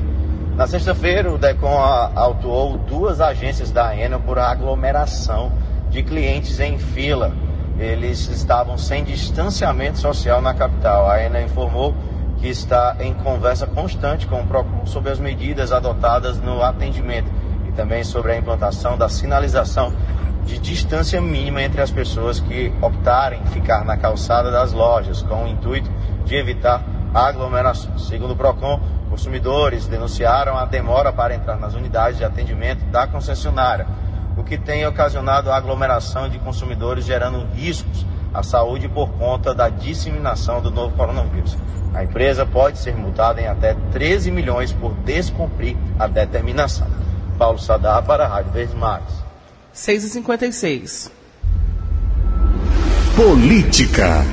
Na 0.55 0.65
sexta-feira, 0.65 1.33
o 1.33 1.37
DECOM 1.37 1.77
autuou 2.15 2.77
duas 2.77 3.19
agências 3.19 3.71
da 3.71 3.93
Enel 3.93 4.21
por 4.21 4.39
aglomeração 4.39 5.51
de 5.97 6.03
clientes 6.03 6.59
em 6.59 6.77
fila. 6.77 7.33
Eles 7.79 8.27
estavam 8.27 8.77
sem 8.77 9.03
distanciamento 9.03 9.97
social 9.97 10.41
na 10.41 10.53
capital. 10.53 11.09
A 11.09 11.23
ENA 11.23 11.41
informou 11.41 11.95
que 12.37 12.47
está 12.47 12.97
em 12.99 13.15
conversa 13.15 13.65
constante 13.65 14.27
com 14.27 14.41
o 14.41 14.45
PROCON 14.45 14.85
sobre 14.85 15.11
as 15.11 15.19
medidas 15.19 15.71
adotadas 15.71 16.39
no 16.39 16.61
atendimento 16.61 17.31
e 17.67 17.71
também 17.71 18.03
sobre 18.03 18.31
a 18.31 18.37
implantação 18.37 18.95
da 18.95 19.09
sinalização 19.09 19.91
de 20.45 20.59
distância 20.59 21.19
mínima 21.19 21.63
entre 21.63 21.81
as 21.81 21.89
pessoas 21.89 22.39
que 22.39 22.71
optarem 22.79 23.43
ficar 23.47 23.83
na 23.83 23.97
calçada 23.97 24.51
das 24.51 24.73
lojas, 24.73 25.23
com 25.23 25.45
o 25.45 25.47
intuito 25.47 25.89
de 26.25 26.35
evitar 26.35 26.83
aglomerações. 27.11 28.03
Segundo 28.07 28.31
o 28.31 28.35
PROCON, 28.35 28.79
consumidores 29.09 29.87
denunciaram 29.87 30.55
a 30.55 30.65
demora 30.65 31.11
para 31.11 31.33
entrar 31.33 31.57
nas 31.57 31.73
unidades 31.73 32.19
de 32.19 32.23
atendimento 32.23 32.85
da 32.85 33.07
concessionária 33.07 33.87
o 34.37 34.43
que 34.43 34.57
tem 34.57 34.85
ocasionado 34.85 35.51
a 35.51 35.57
aglomeração 35.57 36.29
de 36.29 36.37
consumidores, 36.39 37.05
gerando 37.05 37.45
riscos 37.55 38.05
à 38.33 38.43
saúde 38.43 38.87
por 38.87 39.09
conta 39.13 39.53
da 39.53 39.67
disseminação 39.67 40.61
do 40.61 40.69
novo 40.69 40.95
coronavírus. 40.95 41.57
A 41.93 42.03
empresa 42.03 42.45
pode 42.45 42.77
ser 42.77 42.95
multada 42.95 43.41
em 43.41 43.47
até 43.47 43.73
13 43.91 44.29
milhões 44.29 44.71
por 44.71 44.93
descumprir 44.97 45.75
a 45.97 46.05
determinação. 46.07 46.87
Paulo 47.37 47.57
Sadar 47.57 48.03
para 48.03 48.25
a 48.25 48.27
Rádio 48.27 48.51
Verdes 48.51 48.75
Mares. 48.75 49.13
6h56. 49.73 51.11
Política. 53.15 54.23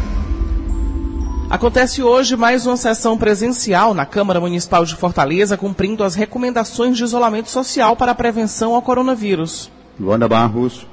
Acontece 1.49 2.03
hoje 2.03 2.37
mais 2.37 2.67
uma 2.67 2.77
sessão 2.77 3.17
presencial 3.17 3.95
na 3.95 4.05
Câmara 4.05 4.41
Municipal 4.41 4.85
de 4.85 4.97
Fortaleza, 4.97 5.57
cumprindo 5.57 6.03
as 6.03 6.15
recomendações 6.15 6.97
de 6.97 7.05
isolamento 7.05 7.51
social 7.51 7.95
para 7.97 8.13
a 8.13 8.15
prevenção 8.15 8.75
ao 8.75 8.83
coronavírus. 8.83 9.71
Luana 9.99 10.29
Barros. 10.29 10.87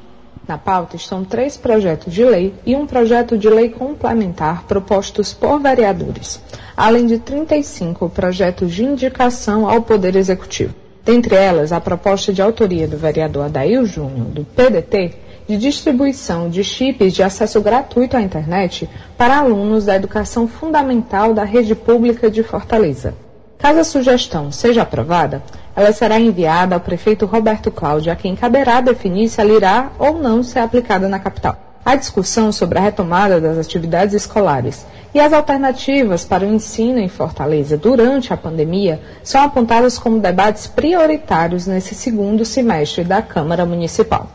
Na 0.47 0.57
pauta 0.57 0.95
estão 0.95 1.23
três 1.23 1.55
projetos 1.55 2.13
de 2.13 2.23
lei 2.25 2.53
e 2.65 2.75
um 2.75 2.85
projeto 2.85 3.37
de 3.37 3.49
lei 3.49 3.69
complementar 3.69 4.63
propostos 4.63 5.33
por 5.33 5.59
vereadores, 5.59 6.41
além 6.75 7.05
de 7.05 7.19
35 7.19 8.09
projetos 8.09 8.73
de 8.73 8.83
indicação 8.83 9.69
ao 9.69 9.81
Poder 9.81 10.15
Executivo. 10.15 10.73
Dentre 11.03 11.35
elas, 11.35 11.71
a 11.71 11.79
proposta 11.79 12.31
de 12.33 12.41
autoria 12.41 12.87
do 12.87 12.97
vereador 12.97 13.45
Adail 13.45 13.85
Júnior, 13.85 14.27
do 14.27 14.43
PDT, 14.43 15.13
de 15.47 15.57
distribuição 15.57 16.49
de 16.49 16.63
chips 16.63 17.13
de 17.13 17.23
acesso 17.23 17.59
gratuito 17.61 18.15
à 18.15 18.21
internet 18.21 18.89
para 19.17 19.37
alunos 19.37 19.85
da 19.85 19.95
educação 19.95 20.47
fundamental 20.47 21.33
da 21.33 21.43
rede 21.43 21.75
pública 21.75 22.29
de 22.29 22.43
Fortaleza. 22.43 23.15
Caso 23.62 23.80
a 23.80 23.84
sugestão 23.84 24.52
seja 24.52 24.82
aprovada, 24.82 25.43
ela 25.76 25.93
será 25.93 26.19
enviada 26.19 26.74
ao 26.74 26.82
prefeito 26.82 27.28
Roberto 27.28 27.69
Cláudio, 27.69 28.12
a 28.12 28.15
quem 28.15 28.36
caberá 28.36 28.82
definir 28.82 29.30
se 29.30 29.39
ela 29.39 29.54
irá 29.54 29.91
ou 30.00 30.17
não 30.17 30.41
ser 30.41 30.60
aplicada 30.60 31.08
na 31.08 31.19
capital. 31.19 31.56
A 31.86 31.95
discussão 31.95 32.52
sobre 32.52 32.80
a 32.80 32.82
retomada 32.82 33.39
das 33.39 33.60
atividades 33.60 34.15
escolares 34.15 34.86
e 35.13 35.19
as 35.19 35.32
alternativas 35.32 36.24
para 36.24 36.43
o 36.43 36.52
ensino 36.52 36.97
em 36.97 37.08
Fortaleza 37.08 37.78
durante 37.78 38.34
a 38.34 38.38
pandemia 38.38 39.00
são 39.24 39.43
apontadas 39.43 40.00
como 40.00 40.19
debates 40.19 40.65
prioritários 40.65 41.67
nesse 41.67 41.93
segundo 41.93 42.43
semestre 42.43 43.04
da 43.04 43.21
Câmara 43.21 43.63
Municipal. 43.63 44.28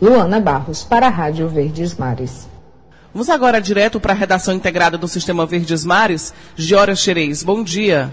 Luana 0.00 0.40
Barros, 0.40 0.84
para 0.84 1.06
a 1.06 1.10
Rádio 1.10 1.48
Verdes 1.48 1.96
Mares. 1.96 2.48
Vamos 3.12 3.28
agora 3.28 3.60
direto 3.60 3.98
para 3.98 4.12
a 4.12 4.16
redação 4.16 4.54
integrada 4.54 4.96
do 4.96 5.08
Sistema 5.08 5.44
Verdes 5.44 5.84
Mares. 5.84 6.32
Giora 6.54 6.94
Xerez, 6.94 7.42
bom 7.42 7.64
dia. 7.64 8.12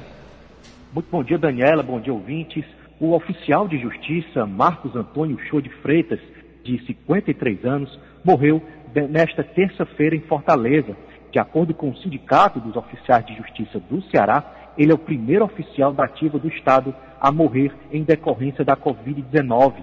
Muito 0.93 1.08
bom 1.12 1.21
dia, 1.21 1.38
Daniela. 1.38 1.84
Bom 1.84 2.00
dia, 2.00 2.13
ouvintes. 2.13 2.63
O 3.00 3.13
oficial 3.13 3.67
de 3.67 3.78
justiça 3.78 4.45
Marcos 4.45 4.95
Antônio 4.95 5.38
Show 5.50 5.60
de 5.60 5.69
Freitas, 5.82 6.19
de 6.63 6.84
53 6.86 7.65
anos, 7.65 8.00
morreu 8.23 8.62
nesta 9.10 9.43
terça-feira 9.43 10.15
em 10.15 10.21
Fortaleza. 10.21 10.95
De 11.30 11.39
acordo 11.39 11.73
com 11.73 11.89
o 11.89 11.97
Sindicato 11.97 12.60
dos 12.62 12.76
Oficiais 12.78 13.26
de 13.26 13.36
Justiça 13.36 13.80
do 13.80 14.02
Ceará, 14.04 14.73
ele 14.78 14.91
é 14.91 14.95
o 14.95 14.97
primeiro 14.97 15.43
oficial 15.43 15.91
da 15.91 16.06
ativa 16.06 16.39
do 16.39 16.47
Estado 16.47 16.95
a 17.19 17.32
morrer 17.32 17.71
em 17.91 18.04
decorrência 18.04 18.63
da 18.63 18.78
Covid-19. 18.78 19.73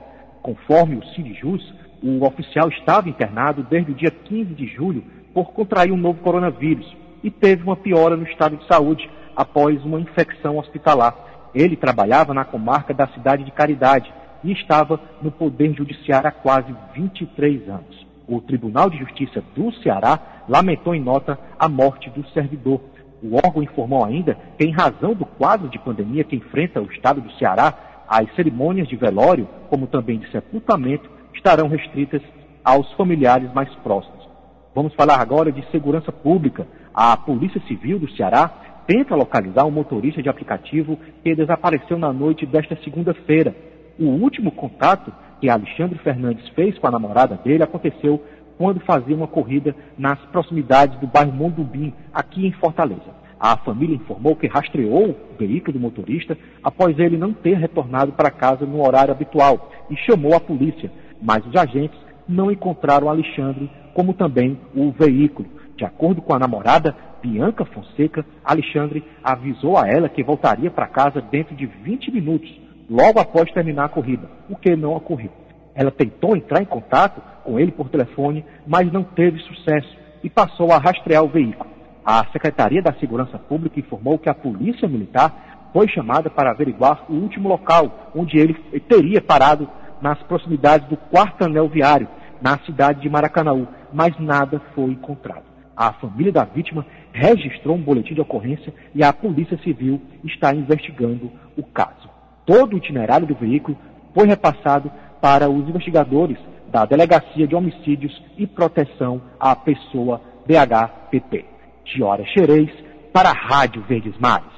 Conforme 0.42 0.96
o 0.96 1.04
Sinijus, 1.08 1.74
o 2.02 2.24
oficial 2.24 2.68
estava 2.70 3.10
internado 3.10 3.62
desde 3.62 3.92
o 3.92 3.94
dia 3.94 4.10
15 4.10 4.54
de 4.54 4.66
julho 4.68 5.04
por 5.34 5.52
contrair 5.52 5.92
um 5.92 5.98
novo 5.98 6.20
coronavírus 6.20 6.96
e 7.22 7.30
teve 7.30 7.62
uma 7.62 7.76
piora 7.76 8.16
no 8.16 8.24
estado 8.24 8.56
de 8.56 8.66
saúde 8.66 9.08
após 9.36 9.84
uma 9.84 10.00
infecção 10.00 10.58
hospitalar. 10.58 11.14
Ele 11.54 11.76
trabalhava 11.76 12.34
na 12.34 12.44
comarca 12.44 12.92
da 12.92 13.06
cidade 13.08 13.44
de 13.44 13.50
Caridade 13.50 14.12
e 14.42 14.52
estava 14.52 15.00
no 15.22 15.30
Poder 15.30 15.72
Judiciário 15.74 16.28
há 16.28 16.32
quase 16.32 16.74
23 16.94 17.68
anos. 17.68 18.06
O 18.26 18.40
Tribunal 18.40 18.90
de 18.90 18.98
Justiça 18.98 19.42
do 19.54 19.72
Ceará 19.82 20.18
lamentou 20.48 20.94
em 20.94 21.00
nota 21.00 21.38
a 21.58 21.68
morte 21.68 22.10
do 22.10 22.26
servidor. 22.30 22.80
O 23.22 23.36
órgão 23.36 23.62
informou 23.62 24.04
ainda 24.04 24.36
que, 24.58 24.64
em 24.64 24.70
razão 24.70 25.14
do 25.14 25.24
quadro 25.24 25.68
de 25.68 25.78
pandemia 25.78 26.24
que 26.24 26.36
enfrenta 26.36 26.80
o 26.80 26.90
estado 26.90 27.20
do 27.20 27.32
Ceará, 27.32 27.72
as 28.08 28.32
cerimônias 28.34 28.88
de 28.88 28.96
velório, 28.96 29.48
como 29.68 29.86
também 29.86 30.18
de 30.18 30.30
sepultamento, 30.30 31.10
estarão 31.34 31.68
restritas 31.68 32.22
aos 32.64 32.90
familiares 32.92 33.52
mais 33.52 33.72
próximos. 33.76 34.28
Vamos 34.74 34.94
falar 34.94 35.20
agora 35.20 35.52
de 35.52 35.64
segurança 35.70 36.10
pública. 36.10 36.66
A 36.92 37.16
Polícia 37.16 37.60
Civil 37.66 37.98
do 37.98 38.10
Ceará 38.12 38.50
tenta 38.86 39.14
localizar 39.14 39.64
um 39.66 39.70
motorista 39.70 40.22
de 40.22 40.28
aplicativo 40.28 40.98
que 41.22 41.34
desapareceu 41.34 41.98
na 41.98 42.12
noite 42.12 42.46
desta 42.46 42.76
segunda-feira. 42.82 43.54
O 43.98 44.04
último 44.04 44.50
contato 44.50 45.12
que 45.40 45.48
Alexandre 45.48 45.98
Fernandes 45.98 46.48
fez 46.50 46.78
com 46.78 46.86
a 46.86 46.90
namorada 46.90 47.38
dele 47.42 47.62
aconteceu 47.62 48.22
quando 48.56 48.80
fazia 48.80 49.16
uma 49.16 49.26
corrida 49.26 49.74
nas 49.98 50.18
proximidades 50.26 50.98
do 51.00 51.06
bairro 51.06 51.32
Mondubim, 51.32 51.92
aqui 52.12 52.46
em 52.46 52.52
Fortaleza. 52.52 53.24
A 53.38 53.56
família 53.56 53.96
informou 53.96 54.36
que 54.36 54.46
rastreou 54.46 55.10
o 55.10 55.36
veículo 55.38 55.72
do 55.74 55.80
motorista 55.80 56.38
após 56.62 56.98
ele 56.98 57.16
não 57.16 57.32
ter 57.32 57.58
retornado 57.58 58.12
para 58.12 58.30
casa 58.30 58.64
no 58.64 58.82
horário 58.82 59.12
habitual 59.12 59.70
e 59.90 59.96
chamou 59.96 60.34
a 60.34 60.40
polícia, 60.40 60.90
mas 61.20 61.44
os 61.44 61.54
agentes 61.56 61.98
não 62.28 62.50
encontraram 62.50 63.08
Alexandre, 63.08 63.70
como 63.92 64.14
também 64.14 64.58
o 64.74 64.90
veículo. 64.92 65.48
De 65.76 65.84
acordo 65.84 66.22
com 66.22 66.34
a 66.34 66.38
namorada, 66.38 66.94
Bianca 67.22 67.64
Fonseca, 67.64 68.24
Alexandre 68.44 69.02
avisou 69.22 69.76
a 69.76 69.88
ela 69.88 70.08
que 70.08 70.22
voltaria 70.22 70.70
para 70.70 70.86
casa 70.86 71.20
dentro 71.20 71.54
de 71.54 71.66
20 71.66 72.10
minutos, 72.12 72.50
logo 72.88 73.18
após 73.18 73.50
terminar 73.50 73.86
a 73.86 73.88
corrida, 73.88 74.28
o 74.48 74.56
que 74.56 74.76
não 74.76 74.94
ocorreu. 74.94 75.30
Ela 75.74 75.90
tentou 75.90 76.36
entrar 76.36 76.62
em 76.62 76.66
contato 76.66 77.20
com 77.42 77.58
ele 77.58 77.72
por 77.72 77.88
telefone, 77.88 78.44
mas 78.66 78.92
não 78.92 79.02
teve 79.02 79.40
sucesso 79.40 79.96
e 80.22 80.30
passou 80.30 80.70
a 80.70 80.78
rastrear 80.78 81.24
o 81.24 81.28
veículo. 81.28 81.70
A 82.04 82.24
Secretaria 82.26 82.82
da 82.82 82.92
Segurança 82.94 83.38
Pública 83.38 83.80
informou 83.80 84.18
que 84.18 84.28
a 84.28 84.34
Polícia 84.34 84.86
Militar 84.86 85.70
foi 85.72 85.88
chamada 85.88 86.30
para 86.30 86.50
averiguar 86.50 87.04
o 87.08 87.14
último 87.14 87.48
local 87.48 88.10
onde 88.14 88.38
ele 88.38 88.54
teria 88.88 89.20
parado 89.20 89.68
nas 90.00 90.22
proximidades 90.24 90.86
do 90.88 90.96
quarto 90.96 91.44
anel 91.44 91.68
viário, 91.68 92.06
na 92.40 92.58
cidade 92.58 93.00
de 93.00 93.08
Maracanaú, 93.08 93.66
mas 93.92 94.16
nada 94.20 94.60
foi 94.74 94.90
encontrado. 94.90 95.53
A 95.76 95.92
família 95.92 96.32
da 96.32 96.44
vítima 96.44 96.86
registrou 97.12 97.76
um 97.76 97.82
boletim 97.82 98.14
de 98.14 98.20
ocorrência 98.20 98.72
e 98.94 99.02
a 99.02 99.12
Polícia 99.12 99.58
Civil 99.58 100.00
está 100.24 100.54
investigando 100.54 101.30
o 101.56 101.62
caso. 101.62 102.08
Todo 102.46 102.74
o 102.74 102.78
itinerário 102.78 103.26
do 103.26 103.34
veículo 103.34 103.76
foi 104.14 104.26
repassado 104.26 104.90
para 105.20 105.48
os 105.48 105.68
investigadores 105.68 106.38
da 106.70 106.84
Delegacia 106.84 107.46
de 107.46 107.54
Homicídios 107.54 108.22
e 108.36 108.46
Proteção 108.46 109.22
à 109.38 109.54
Pessoa 109.56 110.20
DHPP. 110.46 111.44
Giora 111.84 112.24
Xerez, 112.26 112.70
para 113.12 113.30
a 113.30 113.32
Rádio 113.32 113.82
Verdes 113.88 114.14
Mares. 114.18 114.52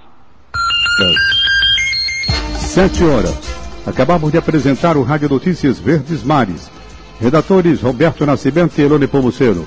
Sete 2.54 3.04
horas. 3.04 3.56
Acabamos 3.86 4.32
de 4.32 4.38
apresentar 4.38 4.96
o 4.96 5.02
Rádio 5.02 5.28
Notícias 5.28 5.78
Verdes 5.78 6.22
Mares. 6.24 6.70
Redatores 7.20 7.80
Roberto 7.80 8.26
Nascimento 8.26 8.78
e 8.78 8.82
Elone 8.82 9.06
Pomuceno. 9.06 9.66